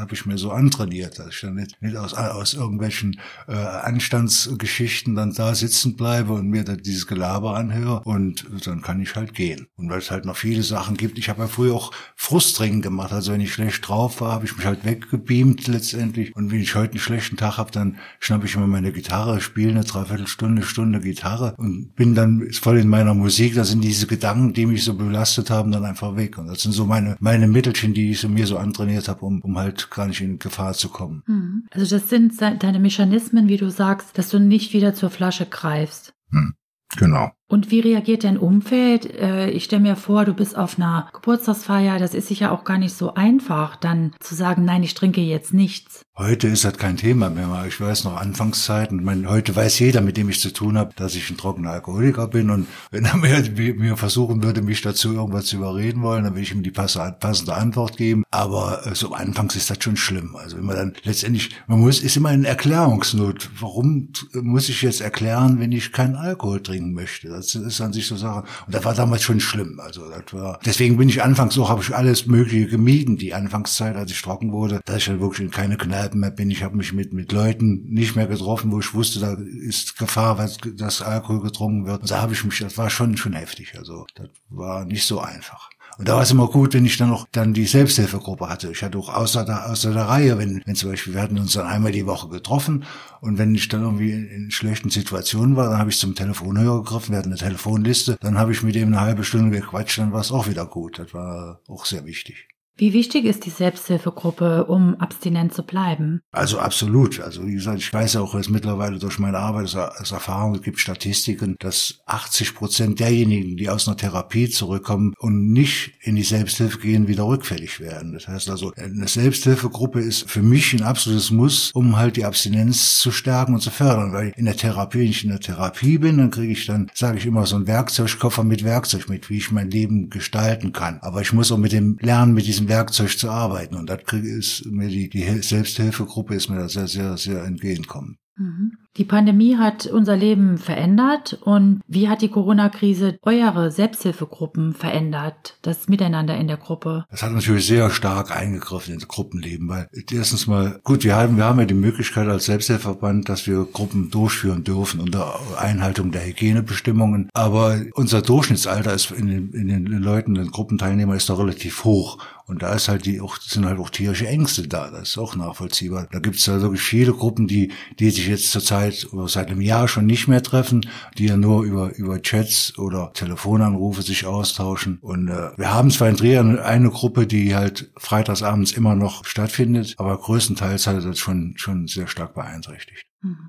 habe 0.00 0.12
ich 0.12 0.26
mir 0.26 0.36
so 0.36 0.50
antrainiert, 0.50 1.18
dass 1.18 1.28
ich 1.28 1.40
dann 1.40 1.54
nicht, 1.54 1.80
nicht 1.80 1.96
aus, 1.96 2.12
aus 2.12 2.52
irgendwelchen 2.52 3.18
äh, 3.48 3.54
Anstandsgeschichten 3.54 5.14
dann 5.14 5.32
da 5.32 5.54
sitzen 5.54 5.96
bleibe 5.96 6.34
und 6.34 6.48
mir 6.48 6.64
dann 6.64 6.82
dieses 6.82 7.06
Gelaber 7.06 7.56
anhöre. 7.56 8.02
Und 8.04 8.44
dann 8.66 8.82
kann 8.82 9.00
ich 9.00 9.16
halt 9.16 9.32
gehen. 9.32 9.66
Und 9.76 9.88
weil 9.88 10.00
es 10.00 10.10
halt 10.10 10.26
noch 10.26 10.36
viele 10.36 10.62
Sachen 10.62 10.98
gibt. 10.98 11.16
Ich 11.16 11.30
habe 11.30 11.40
ja 11.40 11.48
früher 11.48 11.72
auch 11.72 11.92
Frustringen 12.16 12.82
gemacht. 12.82 13.12
Also 13.12 13.32
wenn 13.32 13.40
ich 13.40 13.54
schlecht 13.54 13.88
drauf 13.88 14.20
war, 14.20 14.32
habe 14.32 14.44
ich 14.44 14.54
mich 14.58 14.66
halt 14.66 14.84
weggebeamt 14.84 15.68
letztendlich. 15.68 16.36
Und 16.36 16.50
wenn 16.50 16.60
ich 16.60 16.74
heute 16.74 16.90
einen 16.90 17.00
schlechten 17.00 17.38
Tag 17.38 17.56
habe, 17.56 17.70
dann 17.70 17.96
schnappe 18.20 18.44
ich 18.44 18.54
immer 18.56 18.66
meine 18.66 18.92
Gitarre 18.92 19.21
Gitarre, 19.22 19.40
spiele 19.40 19.70
eine 19.70 19.84
Dreiviertelstunde, 19.84 20.62
Stunde 20.62 21.00
Gitarre 21.00 21.54
und 21.56 21.94
bin 21.94 22.14
dann 22.14 22.50
voll 22.52 22.78
in 22.78 22.88
meiner 22.88 23.14
Musik. 23.14 23.54
Da 23.54 23.64
sind 23.64 23.82
diese 23.82 24.06
Gedanken, 24.06 24.52
die 24.52 24.66
mich 24.66 24.84
so 24.84 24.94
belastet 24.94 25.48
haben, 25.48 25.70
dann 25.70 25.84
einfach 25.84 26.16
weg. 26.16 26.38
Und 26.38 26.48
das 26.48 26.62
sind 26.62 26.72
so 26.72 26.86
meine, 26.86 27.16
meine 27.20 27.46
Mittelchen, 27.46 27.94
die 27.94 28.10
ich 28.10 28.20
so 28.20 28.28
mir 28.28 28.46
so 28.46 28.58
antrainiert 28.58 29.08
habe, 29.08 29.24
um, 29.24 29.40
um 29.42 29.58
halt 29.58 29.90
gar 29.90 30.06
nicht 30.06 30.20
in 30.20 30.38
Gefahr 30.38 30.74
zu 30.74 30.88
kommen. 30.88 31.22
Hm. 31.26 31.68
Also 31.70 31.96
das 31.96 32.08
sind 32.08 32.40
deine 32.40 32.80
Mechanismen, 32.80 33.48
wie 33.48 33.56
du 33.58 33.70
sagst, 33.70 34.18
dass 34.18 34.28
du 34.28 34.40
nicht 34.40 34.72
wieder 34.72 34.94
zur 34.94 35.10
Flasche 35.10 35.46
greifst. 35.46 36.14
Hm. 36.30 36.54
Genau. 36.96 37.30
Und 37.52 37.70
wie 37.70 37.80
reagiert 37.80 38.24
dein 38.24 38.38
Umfeld? 38.38 39.14
Äh, 39.14 39.50
ich 39.50 39.64
stelle 39.64 39.82
mir 39.82 39.96
vor, 39.96 40.24
du 40.24 40.32
bist 40.32 40.56
auf 40.56 40.78
einer 40.78 41.10
Geburtstagsfeier. 41.12 41.98
Das 41.98 42.14
ist 42.14 42.28
sicher 42.28 42.50
auch 42.50 42.64
gar 42.64 42.78
nicht 42.78 42.94
so 42.94 43.12
einfach, 43.12 43.76
dann 43.76 44.12
zu 44.20 44.34
sagen, 44.34 44.64
nein, 44.64 44.82
ich 44.82 44.94
trinke 44.94 45.20
jetzt 45.20 45.52
nichts. 45.52 46.00
Heute 46.14 46.48
ist 46.48 46.66
das 46.66 46.76
kein 46.76 46.98
Thema 46.98 47.30
mehr. 47.30 47.64
Ich 47.66 47.80
weiß 47.80 48.04
noch 48.04 48.16
Anfangszeiten. 48.16 49.02
Meine, 49.02 49.30
heute 49.30 49.56
weiß 49.56 49.78
jeder, 49.78 50.02
mit 50.02 50.18
dem 50.18 50.28
ich 50.28 50.40
zu 50.40 50.52
tun 50.52 50.76
habe, 50.76 50.92
dass 50.94 51.14
ich 51.14 51.30
ein 51.30 51.38
trockener 51.38 51.70
Alkoholiker 51.70 52.28
bin. 52.28 52.50
Und 52.50 52.68
wenn 52.90 53.06
er 53.06 53.16
mir, 53.16 53.74
mir 53.74 53.96
versuchen 53.96 54.42
würde, 54.42 54.60
mich 54.60 54.82
dazu 54.82 55.14
irgendwas 55.14 55.46
zu 55.46 55.56
überreden 55.56 56.02
wollen, 56.02 56.24
dann 56.24 56.34
will 56.34 56.42
ich 56.42 56.52
ihm 56.52 56.62
die 56.62 56.70
passende 56.70 57.54
Antwort 57.54 57.96
geben. 57.96 58.24
Aber 58.30 58.86
äh, 58.86 58.94
so 58.94 59.12
anfangs 59.12 59.56
ist 59.56 59.70
das 59.70 59.78
schon 59.80 59.96
schlimm. 59.96 60.36
Also 60.36 60.58
wenn 60.58 60.64
man 60.64 60.76
dann 60.76 60.92
letztendlich, 61.02 61.50
man 61.66 61.80
muss, 61.80 62.02
ist 62.02 62.16
immer 62.16 62.32
in 62.32 62.44
Erklärungsnot. 62.44 63.50
Warum 63.58 64.10
muss 64.34 64.68
ich 64.68 64.82
jetzt 64.82 65.00
erklären, 65.00 65.60
wenn 65.60 65.72
ich 65.72 65.92
keinen 65.92 66.16
Alkohol 66.16 66.62
trinken 66.62 66.92
möchte? 66.92 67.28
Das 67.28 67.41
ist 67.54 67.80
an 67.80 67.92
sich 67.92 68.06
so 68.06 68.16
Sache. 68.16 68.44
Und 68.66 68.74
das 68.74 68.84
war 68.84 68.94
damals 68.94 69.22
schon 69.22 69.40
schlimm. 69.40 69.80
Also 69.80 70.08
das 70.08 70.32
war, 70.32 70.58
deswegen 70.64 70.96
bin 70.96 71.08
ich 71.08 71.22
anfangs 71.22 71.58
auch, 71.58 71.68
habe 71.68 71.82
ich 71.82 71.94
alles 71.94 72.26
Mögliche 72.26 72.66
gemieden, 72.66 73.16
die 73.16 73.34
Anfangszeit, 73.34 73.96
als 73.96 74.10
ich 74.10 74.22
trocken 74.22 74.52
wurde, 74.52 74.80
dass 74.84 74.98
ich 74.98 75.08
halt 75.08 75.20
wirklich 75.20 75.46
in 75.46 75.50
keine 75.50 75.76
Kneipen 75.76 76.20
mehr 76.20 76.30
bin. 76.30 76.50
Ich 76.50 76.62
habe 76.62 76.76
mich 76.76 76.92
mit, 76.92 77.12
mit 77.12 77.32
Leuten 77.32 77.84
nicht 77.88 78.16
mehr 78.16 78.26
getroffen, 78.26 78.72
wo 78.72 78.80
ich 78.80 78.94
wusste, 78.94 79.20
da 79.20 79.36
ist 79.66 79.98
Gefahr, 79.98 80.38
weil, 80.38 80.50
dass 80.76 81.02
Alkohol 81.02 81.40
getrunken 81.42 81.86
wird. 81.86 82.02
Und 82.02 82.10
da 82.10 82.22
habe 82.22 82.32
ich 82.32 82.44
mich, 82.44 82.58
das 82.58 82.78
war 82.78 82.90
schon, 82.90 83.16
schon 83.16 83.34
heftig. 83.34 83.74
Also 83.78 84.06
das 84.14 84.28
war 84.48 84.84
nicht 84.84 85.06
so 85.06 85.20
einfach. 85.20 85.70
Und 85.98 86.08
da 86.08 86.14
war 86.14 86.22
es 86.22 86.30
immer 86.30 86.48
gut, 86.48 86.74
wenn 86.74 86.84
ich 86.84 86.96
dann 86.96 87.10
noch 87.10 87.26
dann 87.32 87.52
die 87.52 87.66
Selbsthilfegruppe 87.66 88.48
hatte. 88.48 88.70
Ich 88.70 88.82
hatte 88.82 88.98
auch 88.98 89.08
außer 89.08 89.44
der, 89.44 89.70
außer 89.70 89.92
der 89.92 90.08
Reihe, 90.08 90.38
wenn, 90.38 90.62
wenn 90.64 90.74
zum 90.74 90.90
Beispiel, 90.90 91.14
wir 91.14 91.22
hatten 91.22 91.38
uns 91.38 91.52
dann 91.52 91.66
einmal 91.66 91.92
die 91.92 92.06
Woche 92.06 92.28
getroffen 92.28 92.84
und 93.20 93.38
wenn 93.38 93.54
ich 93.54 93.68
dann 93.68 93.82
irgendwie 93.82 94.12
in, 94.12 94.50
schlechten 94.50 94.90
Situationen 94.90 95.56
war, 95.56 95.68
dann 95.68 95.78
habe 95.78 95.90
ich 95.90 95.98
zum 95.98 96.14
Telefonhörer 96.14 96.82
gegriffen, 96.82 97.12
wir 97.12 97.18
hatten 97.18 97.30
eine 97.30 97.38
Telefonliste, 97.38 98.16
dann 98.20 98.38
habe 98.38 98.52
ich 98.52 98.62
mit 98.62 98.76
ihm 98.76 98.88
eine 98.88 99.00
halbe 99.00 99.24
Stunde 99.24 99.58
gequatscht, 99.58 99.98
dann 99.98 100.12
war 100.12 100.20
es 100.20 100.32
auch 100.32 100.48
wieder 100.48 100.66
gut. 100.66 100.98
Das 100.98 101.14
war 101.14 101.60
auch 101.68 101.84
sehr 101.84 102.04
wichtig. 102.04 102.48
Wie 102.76 102.94
wichtig 102.94 103.26
ist 103.26 103.44
die 103.44 103.50
Selbsthilfegruppe, 103.50 104.64
um 104.64 104.94
abstinent 104.96 105.52
zu 105.52 105.62
bleiben? 105.62 106.22
Also 106.32 106.58
absolut. 106.58 107.20
Also 107.20 107.46
wie 107.46 107.52
gesagt, 107.52 107.78
ich 107.78 107.92
weiß 107.92 108.16
auch 108.16 108.34
jetzt 108.34 108.48
mittlerweile 108.50 108.98
durch 108.98 109.18
meine 109.18 109.38
Arbeit 109.38 109.74
als 109.76 110.10
Erfahrung, 110.10 110.54
es 110.54 110.62
gibt 110.62 110.80
Statistiken, 110.80 111.56
dass 111.58 112.00
80 112.06 112.54
Prozent 112.54 113.00
derjenigen, 113.00 113.56
die 113.56 113.68
aus 113.68 113.86
einer 113.86 113.98
Therapie 113.98 114.48
zurückkommen 114.48 115.12
und 115.18 115.52
nicht 115.52 115.92
in 116.00 116.16
die 116.16 116.22
Selbsthilfe 116.22 116.78
gehen, 116.78 117.08
wieder 117.08 117.24
rückfällig 117.24 117.78
werden. 117.78 118.14
Das 118.14 118.26
heißt 118.26 118.48
also, 118.48 118.72
eine 118.76 119.06
Selbsthilfegruppe 119.06 120.00
ist 120.00 120.30
für 120.30 120.42
mich 120.42 120.72
ein 120.72 120.82
absolutes 120.82 121.30
Muss, 121.30 121.70
um 121.74 121.98
halt 121.98 122.16
die 122.16 122.24
Abstinenz 122.24 122.98
zu 122.98 123.12
stärken 123.12 123.52
und 123.54 123.60
zu 123.60 123.70
fördern. 123.70 124.12
Weil 124.12 124.32
in 124.36 124.46
der 124.46 124.56
Therapie, 124.56 125.00
wenn 125.00 125.08
ich 125.08 125.24
in 125.24 125.30
der 125.30 125.40
Therapie 125.40 125.98
bin, 125.98 126.16
dann 126.16 126.30
kriege 126.30 126.52
ich 126.52 126.66
dann, 126.66 126.90
sage 126.94 127.18
ich 127.18 127.26
immer, 127.26 127.44
so 127.44 127.56
einen 127.56 127.66
Werkzeugkoffer 127.66 128.44
mit 128.44 128.64
Werkzeug 128.64 129.10
mit, 129.10 129.28
wie 129.28 129.36
ich 129.36 129.52
mein 129.52 129.70
Leben 129.70 130.08
gestalten 130.08 130.72
kann. 130.72 130.98
Aber 131.02 131.20
ich 131.20 131.34
muss 131.34 131.52
auch 131.52 131.58
mit 131.58 131.72
dem 131.72 131.98
lernen, 132.00 132.32
mit 132.32 132.46
diesem 132.46 132.61
diesem 132.62 132.68
Werkzeug 132.68 133.18
zu 133.18 133.30
arbeiten. 133.30 133.76
Und 133.76 133.88
das 133.88 134.00
ist 134.12 134.66
mir 134.66 134.88
die, 134.88 135.08
die 135.08 135.22
Selbsthilfegruppe 135.42 136.34
ist 136.34 136.48
mir 136.48 136.58
da 136.58 136.68
sehr, 136.68 136.88
sehr, 136.88 137.16
sehr 137.16 137.44
entgegenkommen. 137.44 138.18
Mhm. 138.36 138.72
Die 138.98 139.04
Pandemie 139.04 139.56
hat 139.56 139.86
unser 139.86 140.16
Leben 140.16 140.58
verändert 140.58 141.38
und 141.42 141.80
wie 141.86 142.10
hat 142.10 142.20
die 142.20 142.28
Corona-Krise 142.28 143.16
eure 143.22 143.70
Selbsthilfegruppen 143.70 144.74
verändert, 144.74 145.56
das 145.62 145.88
Miteinander 145.88 146.36
in 146.36 146.46
der 146.46 146.58
Gruppe? 146.58 147.06
Das 147.10 147.22
hat 147.22 147.32
natürlich 147.32 147.66
sehr 147.66 147.88
stark 147.88 148.30
eingegriffen 148.30 148.92
ins 148.92 149.08
Gruppenleben, 149.08 149.68
weil 149.68 149.88
erstens 150.10 150.46
mal, 150.46 150.78
gut, 150.84 151.04
wir 151.04 151.16
haben, 151.16 151.38
wir 151.38 151.44
haben 151.44 151.60
ja 151.60 151.64
die 151.64 151.72
Möglichkeit 151.72 152.28
als 152.28 152.44
Selbsthilfeverband, 152.46 153.30
dass 153.30 153.46
wir 153.46 153.64
Gruppen 153.64 154.10
durchführen 154.10 154.62
dürfen 154.62 155.00
unter 155.00 155.40
Einhaltung 155.58 156.12
der 156.12 156.26
Hygienebestimmungen, 156.26 157.30
aber 157.32 157.80
unser 157.94 158.20
Durchschnittsalter 158.20 158.92
ist 158.92 159.10
in 159.10 159.26
den, 159.26 159.52
in 159.52 159.68
den 159.68 159.86
Leuten, 159.86 160.34
den 160.34 160.50
Gruppenteilnehmern 160.50 161.16
ist 161.16 161.30
doch 161.30 161.38
relativ 161.38 161.84
hoch 161.84 162.18
und 162.52 162.62
da 162.62 162.74
ist 162.74 162.88
halt 162.88 163.06
die 163.06 163.18
auch, 163.22 163.38
sind 163.38 163.64
halt 163.64 163.78
auch 163.78 163.88
tierische 163.88 164.28
Ängste 164.28 164.68
da. 164.68 164.90
Das 164.90 165.08
ist 165.08 165.18
auch 165.18 165.36
nachvollziehbar. 165.36 166.06
Da 166.12 166.18
gibt 166.18 166.36
es 166.36 166.44
da 166.44 166.60
wirklich 166.60 166.82
viele 166.82 167.14
Gruppen, 167.14 167.46
die, 167.46 167.72
die 167.98 168.10
sich 168.10 168.28
jetzt 168.28 168.52
zurzeit 168.52 169.08
oder 169.10 169.26
seit 169.26 169.48
einem 169.48 169.62
Jahr 169.62 169.88
schon 169.88 170.04
nicht 170.04 170.28
mehr 170.28 170.42
treffen, 170.42 170.86
die 171.16 171.28
ja 171.28 171.38
nur 171.38 171.62
über, 171.62 171.96
über 171.96 172.20
Chats 172.20 172.78
oder 172.78 173.10
Telefonanrufe 173.14 174.02
sich 174.02 174.26
austauschen. 174.26 174.98
Und 175.00 175.28
äh, 175.28 175.56
wir 175.56 175.72
haben 175.72 175.90
zwar 175.90 176.10
in 176.10 176.18
Trier 176.18 176.40
eine 176.62 176.90
Gruppe, 176.90 177.26
die 177.26 177.54
halt 177.54 177.90
freitagsabends 177.96 178.72
immer 178.72 178.96
noch 178.96 179.24
stattfindet, 179.24 179.94
aber 179.96 180.18
größtenteils 180.18 180.86
hat 180.86 181.02
das 181.02 181.18
schon, 181.18 181.54
schon 181.56 181.86
sehr 181.86 182.06
stark 182.06 182.34
beeinträchtigt. 182.34 183.06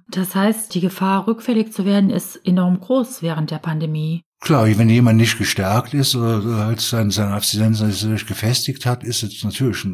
Das 0.08 0.34
heißt, 0.34 0.74
die 0.76 0.82
Gefahr, 0.82 1.28
rückfällig 1.28 1.74
zu 1.74 1.84
werden, 1.84 2.10
ist 2.10 2.36
enorm 2.46 2.80
groß 2.80 3.22
während 3.22 3.52
der 3.52 3.58
Pandemie. 3.58 4.22
Klar, 4.44 4.68
wenn 4.78 4.90
jemand 4.90 5.20
nicht 5.20 5.38
gestärkt 5.38 5.94
ist 5.94 6.18
oder 6.18 6.66
halt 6.66 6.82
seine, 6.82 7.12
seine 7.12 7.34
Abstinenz 7.34 7.80
sich 7.80 8.26
gefestigt 8.26 8.86
hat, 8.86 9.02
ist 9.06 9.24
es 9.24 9.42
natürlich, 9.42 9.88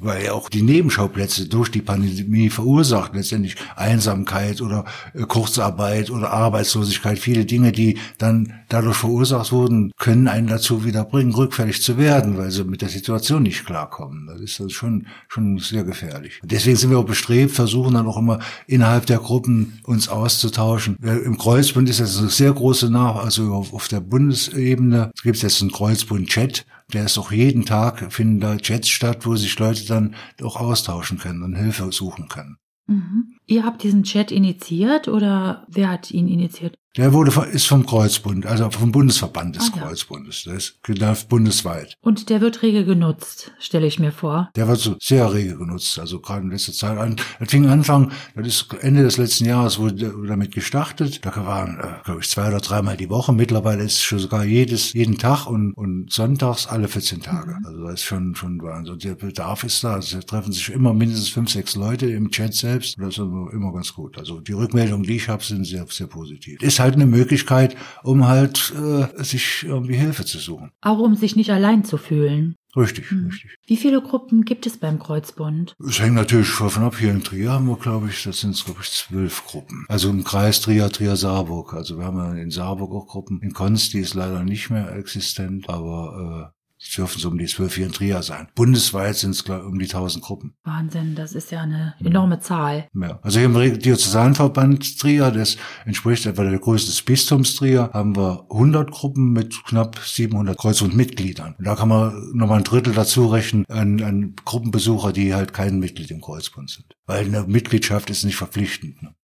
weil 0.00 0.24
ja 0.24 0.32
auch 0.32 0.48
die 0.48 0.62
Nebenschauplätze 0.62 1.46
durch 1.46 1.70
die 1.70 1.82
Pandemie 1.82 2.48
verursacht, 2.48 3.14
letztendlich 3.14 3.56
Einsamkeit 3.76 4.62
oder 4.62 4.86
äh, 5.12 5.24
Kurzarbeit 5.24 6.08
oder 6.08 6.30
Arbeitslosigkeit, 6.30 7.18
viele 7.18 7.44
Dinge, 7.44 7.70
die 7.70 7.98
dann 8.16 8.54
dadurch 8.70 8.96
verursacht 8.96 9.52
wurden, 9.52 9.92
können 9.98 10.26
einen 10.26 10.46
dazu 10.46 10.86
wieder 10.86 11.04
bringen, 11.04 11.34
rückfällig 11.34 11.82
zu 11.82 11.98
werden, 11.98 12.38
weil 12.38 12.50
sie 12.50 12.64
mit 12.64 12.80
der 12.80 12.88
Situation 12.88 13.42
nicht 13.42 13.66
klarkommen. 13.66 14.26
Das 14.26 14.40
ist 14.40 14.58
das 14.58 14.72
schon, 14.72 15.06
schon 15.28 15.58
sehr 15.58 15.84
gefährlich. 15.84 16.40
Deswegen 16.42 16.76
sind 16.76 16.90
wir 16.90 16.98
auch 16.98 17.04
bestrebt, 17.04 17.52
versuchen 17.52 17.92
dann 17.92 18.06
auch 18.06 18.16
immer 18.16 18.38
innerhalb 18.66 19.04
der 19.04 19.18
Gruppen 19.18 19.80
uns 19.84 20.08
auszutauschen. 20.08 20.96
Im 21.02 21.36
Kreuzbund 21.36 21.90
ist 21.90 22.00
das 22.00 22.16
eine 22.16 22.30
sehr 22.30 22.54
große 22.54 22.88
Nach, 22.88 23.16
also 23.16 23.42
auf 23.82 23.88
der 23.88 24.00
Bundesebene 24.00 25.10
gibt 25.24 25.34
es 25.34 25.42
jetzt 25.42 25.60
einen 25.60 25.72
Kreuzbund-Chat, 25.72 26.66
der 26.92 27.06
ist 27.06 27.18
auch 27.18 27.32
jeden 27.32 27.64
Tag, 27.64 28.12
finden 28.12 28.38
da 28.38 28.56
Chats 28.56 28.88
statt, 28.88 29.26
wo 29.26 29.34
sich 29.34 29.58
Leute 29.58 29.84
dann 29.86 30.14
auch 30.40 30.54
austauschen 30.54 31.18
können 31.18 31.42
und 31.42 31.56
Hilfe 31.56 31.90
suchen 31.90 32.28
können. 32.28 32.58
Mhm. 32.86 33.34
Ihr 33.46 33.64
habt 33.64 33.82
diesen 33.82 34.04
Chat 34.04 34.30
initiiert 34.30 35.08
oder 35.08 35.66
wer 35.68 35.90
hat 35.90 36.10
ihn 36.10 36.28
initiiert? 36.28 36.74
Der 36.98 37.14
wurde 37.14 37.32
ist 37.50 37.66
vom 37.66 37.86
Kreuzbund, 37.86 38.44
also 38.44 38.70
vom 38.70 38.92
Bundesverband 38.92 39.56
des 39.56 39.70
ah, 39.72 39.76
ja. 39.76 39.86
Kreuzbundes. 39.86 40.44
Der 40.44 40.54
ist 40.54 40.78
läuft 40.86 41.30
bundesweit. 41.30 41.96
Und 42.02 42.28
der 42.28 42.42
wird 42.42 42.60
rege 42.60 42.84
genutzt, 42.84 43.50
stelle 43.58 43.86
ich 43.86 43.98
mir 43.98 44.12
vor. 44.12 44.50
Der 44.56 44.68
wird 44.68 44.78
so 44.78 44.96
sehr 45.00 45.32
rege 45.32 45.56
genutzt, 45.56 45.98
also 45.98 46.20
gerade 46.20 46.42
in 46.42 46.50
letzter 46.50 46.74
Zeit 46.74 46.98
an. 46.98 47.16
Das 47.38 47.48
fing 47.48 47.66
Anfang, 47.66 48.12
das 48.34 48.46
ist 48.46 48.74
Ende 48.82 49.02
des 49.04 49.16
letzten 49.16 49.46
Jahres 49.46 49.78
wurde 49.78 50.14
damit 50.28 50.52
gestartet. 50.52 51.24
Da 51.24 51.34
waren, 51.34 51.78
äh, 51.80 52.04
glaube 52.04 52.20
ich, 52.20 52.28
zwei 52.28 52.48
oder 52.48 52.60
dreimal 52.60 52.98
die 52.98 53.08
Woche. 53.08 53.32
Mittlerweile 53.32 53.84
ist 53.84 53.94
es 53.94 54.02
schon 54.02 54.18
sogar 54.18 54.44
jedes, 54.44 54.92
jeden 54.92 55.16
Tag 55.16 55.46
und, 55.46 55.72
und 55.72 56.12
sonntags 56.12 56.66
alle 56.66 56.88
14 56.88 57.22
Tage. 57.22 57.56
Mhm. 57.58 57.66
Also 57.66 57.84
das 57.84 57.94
ist 57.94 58.04
schon, 58.04 58.34
schon 58.34 58.60
Wahnsinn. 58.60 58.98
Der 58.98 59.14
Bedarf 59.14 59.64
ist 59.64 59.82
da. 59.82 59.94
Also 59.94 60.20
treffen 60.20 60.52
sich 60.52 60.68
immer 60.68 60.92
mindestens 60.92 61.30
fünf, 61.30 61.48
sechs 61.48 61.74
Leute 61.74 62.10
im 62.10 62.30
Chat 62.30 62.52
selbst. 62.52 62.98
Das 62.98 63.16
ist 63.16 63.18
immer, 63.50 63.72
ganz 63.72 63.94
gut. 63.94 64.18
Also 64.18 64.40
die 64.40 64.52
Rückmeldungen, 64.52 65.04
die 65.04 65.16
ich 65.16 65.28
habe, 65.28 65.42
sind 65.42 65.64
sehr, 65.64 65.86
sehr 65.88 66.06
positiv. 66.06 66.62
Ist 66.62 66.80
halt 66.80 66.94
eine 66.94 67.06
Möglichkeit, 67.06 67.76
um 68.02 68.26
halt 68.26 68.72
äh, 68.76 69.22
sich 69.22 69.64
irgendwie 69.64 69.96
Hilfe 69.96 70.24
zu 70.24 70.38
suchen. 70.38 70.70
Auch 70.80 70.98
um 70.98 71.14
sich 71.14 71.36
nicht 71.36 71.50
allein 71.50 71.84
zu 71.84 71.96
fühlen. 71.96 72.56
Richtig, 72.74 73.10
hm. 73.10 73.26
richtig. 73.26 73.58
Wie 73.66 73.76
viele 73.76 74.00
Gruppen 74.00 74.44
gibt 74.44 74.66
es 74.66 74.78
beim 74.78 74.98
Kreuzbund? 74.98 75.74
Es 75.86 76.00
hängt 76.00 76.14
natürlich 76.14 76.56
davon 76.56 76.84
ab. 76.84 76.96
Hier 76.98 77.10
in 77.10 77.22
Trier 77.22 77.52
haben 77.52 77.66
wir, 77.66 77.76
glaube 77.76 78.08
ich, 78.08 78.22
das 78.24 78.40
sind, 78.40 78.64
glaube 78.64 78.80
ich, 78.82 78.90
zwölf 78.90 79.44
Gruppen. 79.44 79.84
Also 79.88 80.08
im 80.08 80.24
Kreis 80.24 80.62
Trier, 80.62 80.90
Trier, 80.90 81.16
Saarburg. 81.16 81.74
Also 81.74 81.98
wir 81.98 82.06
haben 82.06 82.16
ja 82.16 82.34
in 82.34 82.50
Saarburg 82.50 82.92
auch 82.92 83.06
Gruppen. 83.06 83.40
In 83.42 83.52
Konst, 83.52 83.92
die 83.92 83.98
ist 83.98 84.14
leider 84.14 84.42
nicht 84.42 84.70
mehr 84.70 84.94
existent, 84.96 85.68
aber 85.68 86.52
äh, 86.54 86.61
es 86.82 86.94
dürfen 86.94 87.20
so 87.20 87.28
um 87.28 87.38
die 87.38 87.46
zwölf 87.46 87.76
hier 87.76 87.86
in 87.86 87.92
Trier 87.92 88.22
sein. 88.22 88.48
Bundesweit 88.54 89.16
sind 89.16 89.30
es 89.30 89.42
um 89.42 89.78
die 89.78 89.86
tausend 89.86 90.24
Gruppen. 90.24 90.54
Wahnsinn, 90.64 91.14
das 91.14 91.32
ist 91.32 91.50
ja 91.52 91.60
eine 91.60 91.94
enorme 92.00 92.40
Zahl. 92.40 92.88
Ja. 92.94 93.20
Also 93.22 93.38
hier 93.38 93.46
im 93.46 93.78
Diözesanverband 93.78 94.98
Trier, 94.98 95.30
das 95.30 95.56
entspricht 95.84 96.26
etwa 96.26 96.44
der 96.44 96.58
Größe 96.58 96.86
des 96.86 97.02
Bistums 97.02 97.54
Trier, 97.54 97.90
haben 97.92 98.16
wir 98.16 98.46
100 98.50 98.90
Gruppen 98.90 99.32
mit 99.32 99.54
knapp 99.64 99.98
700 99.98 100.58
Kreuz- 100.58 100.82
und 100.82 100.96
Mitgliedern. 100.96 101.54
Und 101.56 101.66
da 101.66 101.76
kann 101.76 101.88
man 101.88 102.30
nochmal 102.34 102.58
ein 102.58 102.64
Drittel 102.64 102.92
dazu 102.92 103.26
rechnen 103.26 103.64
an, 103.68 104.02
an 104.02 104.34
Gruppenbesucher, 104.44 105.12
die 105.12 105.34
halt 105.34 105.52
kein 105.52 105.78
Mitglied 105.78 106.10
im 106.10 106.20
Kreuzbund 106.20 106.70
sind. 106.70 106.96
Weil 107.06 107.26
eine 107.26 107.44
Mitgliedschaft 107.44 108.10
ist 108.10 108.24
nicht 108.24 108.36
verpflichtend. 108.36 109.02
Ne? 109.02 109.14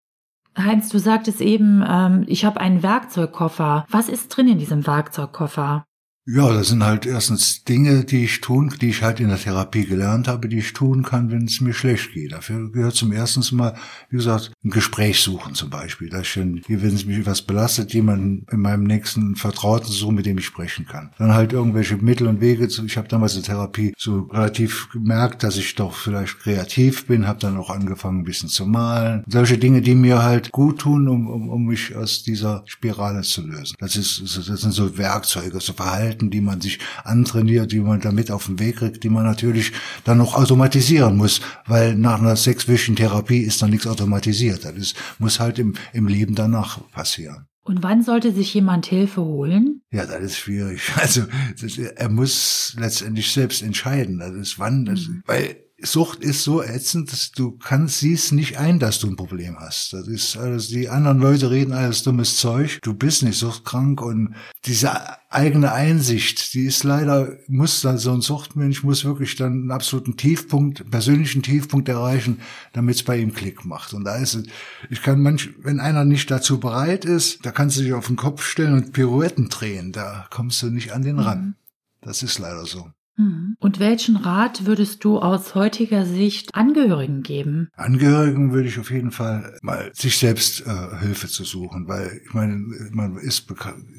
Heinz, 0.56 0.88
du 0.88 0.98
sagtest 0.98 1.40
eben, 1.40 1.84
ähm, 1.88 2.24
ich 2.26 2.44
habe 2.44 2.60
einen 2.60 2.82
Werkzeugkoffer. 2.82 3.86
Was 3.90 4.08
ist 4.08 4.28
drin 4.28 4.48
in 4.48 4.58
diesem 4.58 4.86
Werkzeugkoffer? 4.86 5.84
Ja, 6.30 6.52
das 6.52 6.68
sind 6.68 6.84
halt 6.84 7.06
erstens 7.06 7.64
Dinge, 7.64 8.04
die 8.04 8.24
ich 8.24 8.42
tun, 8.42 8.70
die 8.82 8.90
ich 8.90 9.02
halt 9.02 9.18
in 9.18 9.28
der 9.28 9.38
Therapie 9.38 9.86
gelernt 9.86 10.28
habe, 10.28 10.46
die 10.46 10.58
ich 10.58 10.74
tun 10.74 11.02
kann, 11.02 11.30
wenn 11.30 11.46
es 11.46 11.62
mir 11.62 11.72
schlecht 11.72 12.12
geht. 12.12 12.32
Dafür 12.32 12.70
gehört 12.70 12.96
zum 12.96 13.12
ersten 13.12 13.56
Mal, 13.56 13.74
wie 14.10 14.18
gesagt, 14.18 14.52
ein 14.62 14.68
Gespräch 14.68 15.22
suchen 15.22 15.54
zum 15.54 15.70
Beispiel. 15.70 16.10
Dass 16.10 16.26
ich, 16.26 16.36
wenn 16.36 16.94
es 16.94 17.06
mich 17.06 17.24
was 17.24 17.40
belastet, 17.40 17.94
jemanden 17.94 18.44
in 18.52 18.60
meinem 18.60 18.82
nächsten 18.82 19.36
Vertrauten 19.36 19.90
suchen, 19.90 20.16
mit 20.16 20.26
dem 20.26 20.36
ich 20.36 20.44
sprechen 20.44 20.84
kann. 20.84 21.12
Dann 21.16 21.32
halt 21.32 21.54
irgendwelche 21.54 21.96
Mittel 21.96 22.26
und 22.26 22.42
Wege. 22.42 22.68
Zu, 22.68 22.84
ich 22.84 22.98
habe 22.98 23.08
damals 23.08 23.34
in 23.34 23.40
der 23.40 23.54
Therapie 23.54 23.94
so 23.96 24.28
relativ 24.30 24.90
gemerkt, 24.90 25.42
dass 25.42 25.56
ich 25.56 25.76
doch 25.76 25.94
vielleicht 25.94 26.40
kreativ 26.40 27.06
bin, 27.06 27.26
habe 27.26 27.38
dann 27.38 27.56
auch 27.56 27.70
angefangen, 27.70 28.20
ein 28.20 28.24
bisschen 28.24 28.50
zu 28.50 28.66
malen. 28.66 29.24
Solche 29.28 29.56
Dinge, 29.56 29.80
die 29.80 29.94
mir 29.94 30.22
halt 30.22 30.52
gut 30.52 30.80
tun, 30.80 31.08
um, 31.08 31.26
um, 31.26 31.48
um 31.48 31.64
mich 31.64 31.96
aus 31.96 32.22
dieser 32.22 32.64
Spirale 32.66 33.22
zu 33.22 33.46
lösen. 33.46 33.76
Das 33.78 33.96
ist, 33.96 34.20
das 34.20 34.44
sind 34.60 34.72
so 34.72 34.98
Werkzeuge, 34.98 35.58
so 35.60 35.72
Verhalten 35.72 36.17
Verhalten, 36.18 36.30
die 36.30 36.40
man 36.40 36.60
sich 36.60 36.78
antrainiert, 37.04 37.72
die 37.72 37.80
man 37.80 38.00
damit 38.00 38.30
auf 38.30 38.46
den 38.46 38.58
Weg 38.58 38.76
kriegt, 38.76 39.04
die 39.04 39.08
man 39.08 39.24
natürlich 39.24 39.72
dann 40.04 40.18
noch 40.18 40.34
automatisieren 40.34 41.16
muss, 41.16 41.40
weil 41.66 41.94
nach 41.94 42.20
einer 42.20 42.36
sechswöchigen 42.36 42.96
Therapie 42.96 43.40
ist 43.40 43.62
dann 43.62 43.70
nichts 43.70 43.86
automatisiert. 43.86 44.64
Das 44.64 44.74
ist, 44.74 44.96
muss 45.18 45.40
halt 45.40 45.58
im, 45.58 45.74
im 45.92 46.06
Leben 46.06 46.34
danach 46.34 46.80
passieren. 46.90 47.46
Und 47.62 47.82
wann 47.82 48.02
sollte 48.02 48.32
sich 48.32 48.54
jemand 48.54 48.86
Hilfe 48.86 49.20
holen? 49.20 49.82
Ja, 49.92 50.06
das 50.06 50.22
ist 50.22 50.38
schwierig. 50.38 50.80
Also 50.96 51.22
das, 51.60 51.78
er 51.78 52.08
muss 52.08 52.74
letztendlich 52.78 53.30
selbst 53.30 53.62
entscheiden. 53.62 54.18
Das 54.18 54.32
ist 54.32 54.58
wann, 54.58 54.84
das, 54.84 55.08
mhm. 55.08 55.22
weil 55.26 55.56
Sucht 55.80 56.24
ist 56.24 56.42
so 56.42 56.60
ätzend, 56.60 57.12
dass 57.12 57.30
du 57.30 57.52
kannst, 57.52 58.00
siehst 58.00 58.32
nicht 58.32 58.58
ein, 58.58 58.80
dass 58.80 58.98
du 58.98 59.06
ein 59.06 59.14
Problem 59.14 59.58
hast. 59.60 59.92
Das 59.92 60.08
ist 60.08 60.36
alles, 60.36 60.68
die 60.68 60.88
anderen 60.88 61.20
Leute 61.20 61.52
reden 61.52 61.72
alles 61.72 62.02
dummes 62.02 62.36
Zeug. 62.36 62.80
Du 62.82 62.94
bist 62.94 63.22
nicht 63.22 63.38
suchtkrank 63.38 64.02
und 64.02 64.34
diese 64.64 64.90
eigene 65.30 65.70
Einsicht, 65.72 66.52
die 66.54 66.64
ist 66.64 66.82
leider, 66.82 67.36
muss 67.46 67.80
dann 67.80 67.98
so 67.98 68.12
ein 68.12 68.22
Suchtmensch 68.22 68.82
muss 68.82 69.04
wirklich 69.04 69.36
dann 69.36 69.52
einen 69.52 69.70
absoluten 69.70 70.16
Tiefpunkt, 70.16 70.80
einen 70.80 70.90
persönlichen 70.90 71.42
Tiefpunkt 71.42 71.88
erreichen, 71.88 72.40
damit 72.72 72.96
es 72.96 73.02
bei 73.04 73.18
ihm 73.18 73.32
Klick 73.32 73.64
macht. 73.64 73.94
Und 73.94 74.02
da 74.02 74.16
ist 74.16 74.34
es, 74.34 74.46
ich 74.90 75.02
kann 75.02 75.22
manch, 75.22 75.50
wenn 75.62 75.78
einer 75.78 76.04
nicht 76.04 76.28
dazu 76.30 76.58
bereit 76.58 77.04
ist, 77.04 77.46
da 77.46 77.52
kannst 77.52 77.76
du 77.76 77.82
dich 77.82 77.92
auf 77.92 78.08
den 78.08 78.16
Kopf 78.16 78.42
stellen 78.42 78.74
und 78.74 78.92
Pirouetten 78.92 79.48
drehen. 79.48 79.92
Da 79.92 80.26
kommst 80.30 80.60
du 80.62 80.70
nicht 80.70 80.92
an 80.92 81.02
den 81.02 81.20
ran. 81.20 81.40
Mhm. 81.40 81.54
Das 82.00 82.24
ist 82.24 82.38
leider 82.38 82.66
so. 82.66 82.90
Mhm. 83.18 83.56
Und 83.58 83.80
welchen 83.80 84.16
Rat 84.16 84.64
würdest 84.64 85.02
du 85.04 85.18
aus 85.18 85.54
heutiger 85.56 86.06
Sicht 86.06 86.54
Angehörigen 86.54 87.22
geben? 87.22 87.68
Angehörigen 87.76 88.52
würde 88.52 88.68
ich 88.68 88.78
auf 88.78 88.90
jeden 88.92 89.10
Fall 89.10 89.58
mal 89.60 89.90
sich 89.92 90.18
selbst 90.18 90.64
äh, 90.66 90.98
Hilfe 91.00 91.26
zu 91.26 91.42
suchen, 91.44 91.88
weil 91.88 92.20
ich 92.24 92.32
meine, 92.32 92.64
man 92.92 93.16
ist 93.16 93.46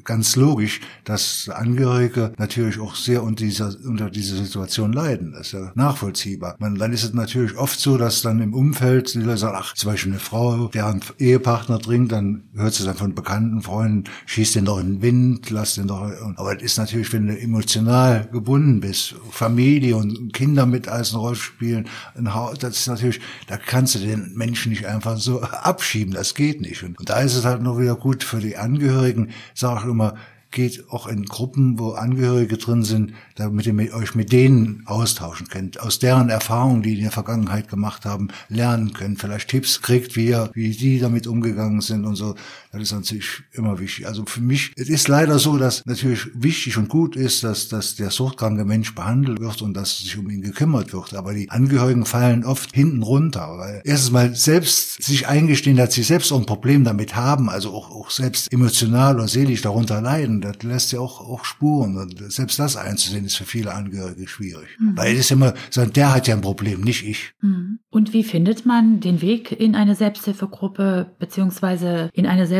ganz 0.04 0.36
logisch, 0.36 0.80
dass 1.04 1.50
Angehörige 1.50 2.32
natürlich 2.38 2.80
auch 2.80 2.94
sehr 2.94 3.22
unter 3.22 3.44
dieser, 3.44 3.74
unter 3.84 4.10
dieser 4.10 4.36
Situation 4.36 4.92
leiden. 4.92 5.32
Das 5.32 5.48
ist 5.48 5.52
ja 5.52 5.72
nachvollziehbar. 5.74 6.56
Man, 6.58 6.76
dann 6.76 6.92
ist 6.92 7.04
es 7.04 7.12
natürlich 7.12 7.56
oft 7.56 7.78
so, 7.78 7.98
dass 7.98 8.22
dann 8.22 8.40
im 8.40 8.54
Umfeld 8.54 9.12
die 9.12 9.18
Leute 9.18 9.38
sagen, 9.38 9.58
ach, 9.60 9.74
zum 9.74 9.90
Beispiel 9.90 10.12
eine 10.12 10.20
Frau, 10.20 10.68
deren 10.68 11.00
Ehepartner 11.18 11.78
trinkt, 11.78 12.12
dann 12.12 12.44
hört 12.54 12.72
sie 12.72 12.84
dann 12.84 12.96
von 12.96 13.14
bekannten 13.14 13.60
Freunden, 13.60 14.04
schießt 14.24 14.54
den 14.54 14.64
doch 14.64 14.80
in 14.80 14.94
den 14.94 15.02
Wind, 15.02 15.50
lass 15.50 15.74
den 15.74 15.88
doch, 15.88 16.10
aber 16.36 16.54
das 16.54 16.62
ist 16.62 16.78
natürlich, 16.78 17.12
wenn 17.12 17.26
du 17.26 17.38
emotional 17.38 18.26
gebunden 18.32 18.80
bist, 18.80 19.09
Familie 19.30 19.96
und 19.96 20.32
Kinder 20.32 20.66
mit 20.66 20.88
als 20.88 21.12
eine 21.12 21.20
Rolle 21.20 21.36
spielen, 21.36 21.88
das 22.14 22.76
ist 22.76 22.86
natürlich, 22.86 23.20
da 23.46 23.56
kannst 23.56 23.94
du 23.94 23.98
den 24.00 24.32
Menschen 24.34 24.70
nicht 24.70 24.86
einfach 24.86 25.18
so 25.18 25.42
abschieben, 25.42 26.14
das 26.14 26.34
geht 26.34 26.60
nicht. 26.60 26.82
Und, 26.82 26.96
da 27.08 27.20
ist 27.20 27.34
es 27.34 27.44
halt 27.44 27.62
nur 27.62 27.80
wieder 27.80 27.96
gut 27.96 28.24
für 28.24 28.40
die 28.40 28.56
Angehörigen, 28.56 29.30
sage 29.54 29.80
ich 29.84 29.90
immer, 29.90 30.14
geht 30.50 30.90
auch 30.90 31.06
in 31.06 31.26
Gruppen, 31.26 31.78
wo 31.78 31.92
Angehörige 31.92 32.58
drin 32.58 32.82
sind, 32.82 33.12
damit 33.36 33.66
ihr 33.66 33.94
euch 33.94 34.14
mit 34.14 34.32
denen 34.32 34.82
austauschen 34.86 35.48
könnt, 35.48 35.80
aus 35.80 35.98
deren 35.98 36.28
Erfahrungen, 36.28 36.82
die 36.82 36.96
in 36.96 37.02
der 37.02 37.12
Vergangenheit 37.12 37.68
gemacht 37.68 38.04
haben, 38.04 38.28
lernen 38.48 38.92
könnt, 38.92 39.20
vielleicht 39.20 39.48
Tipps 39.48 39.80
kriegt, 39.80 40.16
wie 40.16 40.28
ihr, 40.28 40.50
wie 40.54 40.70
die 40.70 40.98
damit 40.98 41.26
umgegangen 41.26 41.80
sind 41.80 42.04
und 42.04 42.16
so. 42.16 42.34
Das 42.72 42.82
ist 42.82 42.92
natürlich 42.92 43.42
immer 43.52 43.80
wichtig. 43.80 44.06
Also 44.06 44.24
für 44.26 44.40
mich, 44.40 44.72
es 44.76 44.88
ist 44.88 45.08
leider 45.08 45.38
so, 45.40 45.58
dass 45.58 45.84
natürlich 45.86 46.28
wichtig 46.34 46.76
und 46.76 46.88
gut 46.88 47.16
ist, 47.16 47.42
dass, 47.42 47.68
dass 47.68 47.96
der 47.96 48.10
suchtkranke 48.10 48.64
Mensch 48.64 48.94
behandelt 48.94 49.40
wird 49.40 49.60
und 49.62 49.74
dass 49.74 49.98
sich 49.98 50.16
um 50.16 50.30
ihn 50.30 50.42
gekümmert 50.42 50.92
wird. 50.92 51.14
Aber 51.14 51.34
die 51.34 51.50
Angehörigen 51.50 52.04
fallen 52.04 52.44
oft 52.44 52.72
hinten 52.72 53.02
runter, 53.02 53.58
weil 53.58 53.82
erstens 53.84 54.12
mal 54.12 54.34
selbst 54.36 55.02
sich 55.02 55.26
eingestehen, 55.26 55.76
dass 55.76 55.94
sie 55.94 56.04
selbst 56.04 56.30
auch 56.32 56.38
ein 56.38 56.46
Problem 56.46 56.84
damit 56.84 57.16
haben, 57.16 57.48
also 57.50 57.72
auch, 57.72 57.90
auch 57.90 58.10
selbst 58.10 58.52
emotional 58.52 59.16
oder 59.16 59.26
seelisch 59.26 59.62
darunter 59.62 60.00
leiden, 60.00 60.40
das 60.40 60.62
lässt 60.62 60.92
ja 60.92 61.00
auch, 61.00 61.20
auch 61.20 61.44
Spuren. 61.44 61.96
Und 61.96 62.32
selbst 62.32 62.58
das 62.60 62.76
einzusehen, 62.76 63.24
ist 63.24 63.36
für 63.36 63.44
viele 63.44 63.74
Angehörige 63.74 64.28
schwierig. 64.28 64.68
Mhm. 64.78 64.96
Weil 64.96 65.14
es 65.14 65.20
ist 65.20 65.32
immer, 65.32 65.54
der 65.74 66.14
hat 66.14 66.28
ja 66.28 66.36
ein 66.36 66.40
Problem, 66.40 66.82
nicht 66.82 67.04
ich. 67.04 67.32
Mhm. 67.40 67.80
Und 67.90 68.12
wie 68.12 68.22
findet 68.22 68.64
man 68.64 69.00
den 69.00 69.20
Weg 69.22 69.50
in 69.50 69.74
eine 69.74 69.96
Selbsthilfegruppe 69.96 71.10
beziehungsweise 71.18 72.10
in 72.12 72.26
eine 72.26 72.46
Selbsthilfegruppe 72.46 72.59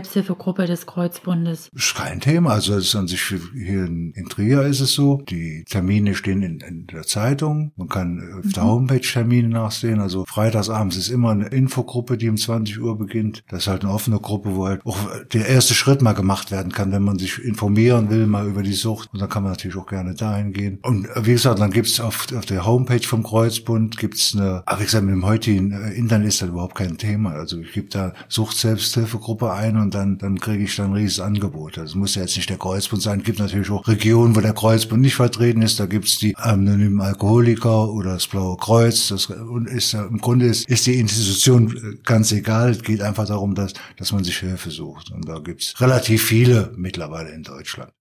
des 0.67 0.87
Kreuzbundes? 0.87 1.71
Das 1.73 1.85
ist 1.85 1.95
kein 1.95 2.21
Thema. 2.21 2.53
Also 2.53 2.75
es 2.75 2.87
ist 2.87 2.97
an 2.97 3.09
sich 3.09 3.23
hier 3.23 3.85
in, 3.85 4.13
in 4.13 4.29
Trier 4.29 4.63
ist 4.63 4.81
es 4.81 4.93
so. 4.93 5.23
Die 5.29 5.65
Termine 5.69 6.15
stehen 6.15 6.43
in, 6.43 6.61
in 6.61 6.87
der 6.87 7.03
Zeitung. 7.03 7.73
Man 7.77 7.89
kann 7.89 8.43
auf 8.45 8.53
der 8.53 8.65
mhm. 8.65 8.69
Homepage 8.69 9.01
Termine 9.01 9.49
nachsehen. 9.49 10.01
Also 10.01 10.25
freitagsabends 10.27 10.97
ist 10.97 11.09
immer 11.09 11.31
eine 11.31 11.49
Infogruppe, 11.49 12.17
die 12.17 12.29
um 12.29 12.37
20 12.37 12.81
Uhr 12.81 12.97
beginnt. 12.99 13.43
Das 13.49 13.61
ist 13.61 13.69
halt 13.69 13.83
eine 13.83 13.93
offene 13.93 14.19
Gruppe, 14.19 14.55
wo 14.55 14.67
halt 14.67 14.85
auch 14.85 14.99
der 15.33 15.49
erste 15.49 15.75
Schritt 15.75 16.03
mal 16.03 16.13
gemacht 16.13 16.51
werden 16.51 16.73
kann, 16.73 16.93
wenn 16.93 17.03
man 17.03 17.19
sich 17.19 17.43
informieren 17.43 18.11
will, 18.11 18.27
mal 18.27 18.47
über 18.47 18.63
die 18.63 18.73
Sucht. 18.73 19.11
Und 19.13 19.21
dann 19.21 19.29
kann 19.29 19.43
man 19.43 19.53
natürlich 19.53 19.77
auch 19.77 19.87
gerne 19.87 20.15
dahin 20.15 20.53
gehen. 20.53 20.79
Und 20.83 21.09
wie 21.23 21.33
gesagt, 21.33 21.61
dann 21.61 21.71
gibt's 21.71 22.01
auf, 22.01 22.27
auf 22.37 22.47
der 22.47 22.67
Homepage 22.67 23.07
vom 23.07 23.23
Kreuzbund 23.23 23.97
gibt's 23.97 24.35
eine, 24.35 24.63
ach, 24.67 24.81
ich 24.81 24.91
sag, 24.91 25.03
mit 25.03 25.15
dem 25.15 25.25
heutigen 25.25 25.73
äh, 25.73 25.93
Internet 25.93 26.29
ist 26.29 26.43
das 26.43 26.49
überhaupt 26.49 26.75
kein 26.75 26.99
Thema. 26.99 27.33
Also 27.33 27.59
ich 27.61 27.73
gebe 27.73 27.89
da 27.89 28.13
Sucht-Selbsthilfegruppe 28.29 29.53
ein 29.53 29.77
und 29.77 29.90
dann, 29.91 30.19
dann 30.19 30.41
kriege 30.41 30.65
ich 30.65 30.77
dann 30.77 30.91
ein 30.91 30.95
riesiges 30.95 31.21
Angebot. 31.21 31.79
Also 31.79 31.99
muss 31.99 32.15
ja 32.15 32.23
jetzt 32.23 32.37
nicht 32.37 32.51
der 32.51 32.59
Kreuzbund 32.59 33.03
sein. 33.03 33.21
Es 33.21 33.25
gibt 33.25 33.39
natürlich 33.39 33.71
auch 33.71 33.87
Regionen, 33.87 34.37
wo 34.37 34.41
der 34.41 34.55
Kreuzbund 34.55 35.01
nicht 35.03 35.15
vertreten 35.15 35.63
ist. 35.63 35.81
Da 35.81 35.87
gibt's 35.87 36.19
die 36.19 36.37
anonymen 36.37 37.01
Alkoholiker 37.01 37.91
oder 37.91 38.15
das 38.15 38.27
Blaue 38.27 38.57
Kreuz. 38.57 39.09
Das 39.09 39.27
und 39.27 39.67
ist 39.69 39.95
im 39.95 40.19
Grunde 40.19 40.47
ist, 40.47 40.69
ist 40.69 40.87
die 40.87 40.99
Institution 40.99 41.77
äh, 41.77 41.97
ganz 42.05 42.33
egal. 42.33 42.71
Es 42.71 42.83
geht 42.83 43.03
einfach 43.03 43.27
darum, 43.27 43.55
dass, 43.55 43.75
dass 43.97 44.13
man 44.13 44.25
sich 44.25 44.39
Hilfe 44.39 44.71
sucht. 44.71 45.11
Und 45.11 45.29
da 45.29 45.39
gibt's 45.39 45.81
relativ 45.81 46.25
viele 46.25 46.73
mittlerweile 46.77 47.31
in 47.31 47.43
Deutschland. 47.43 47.93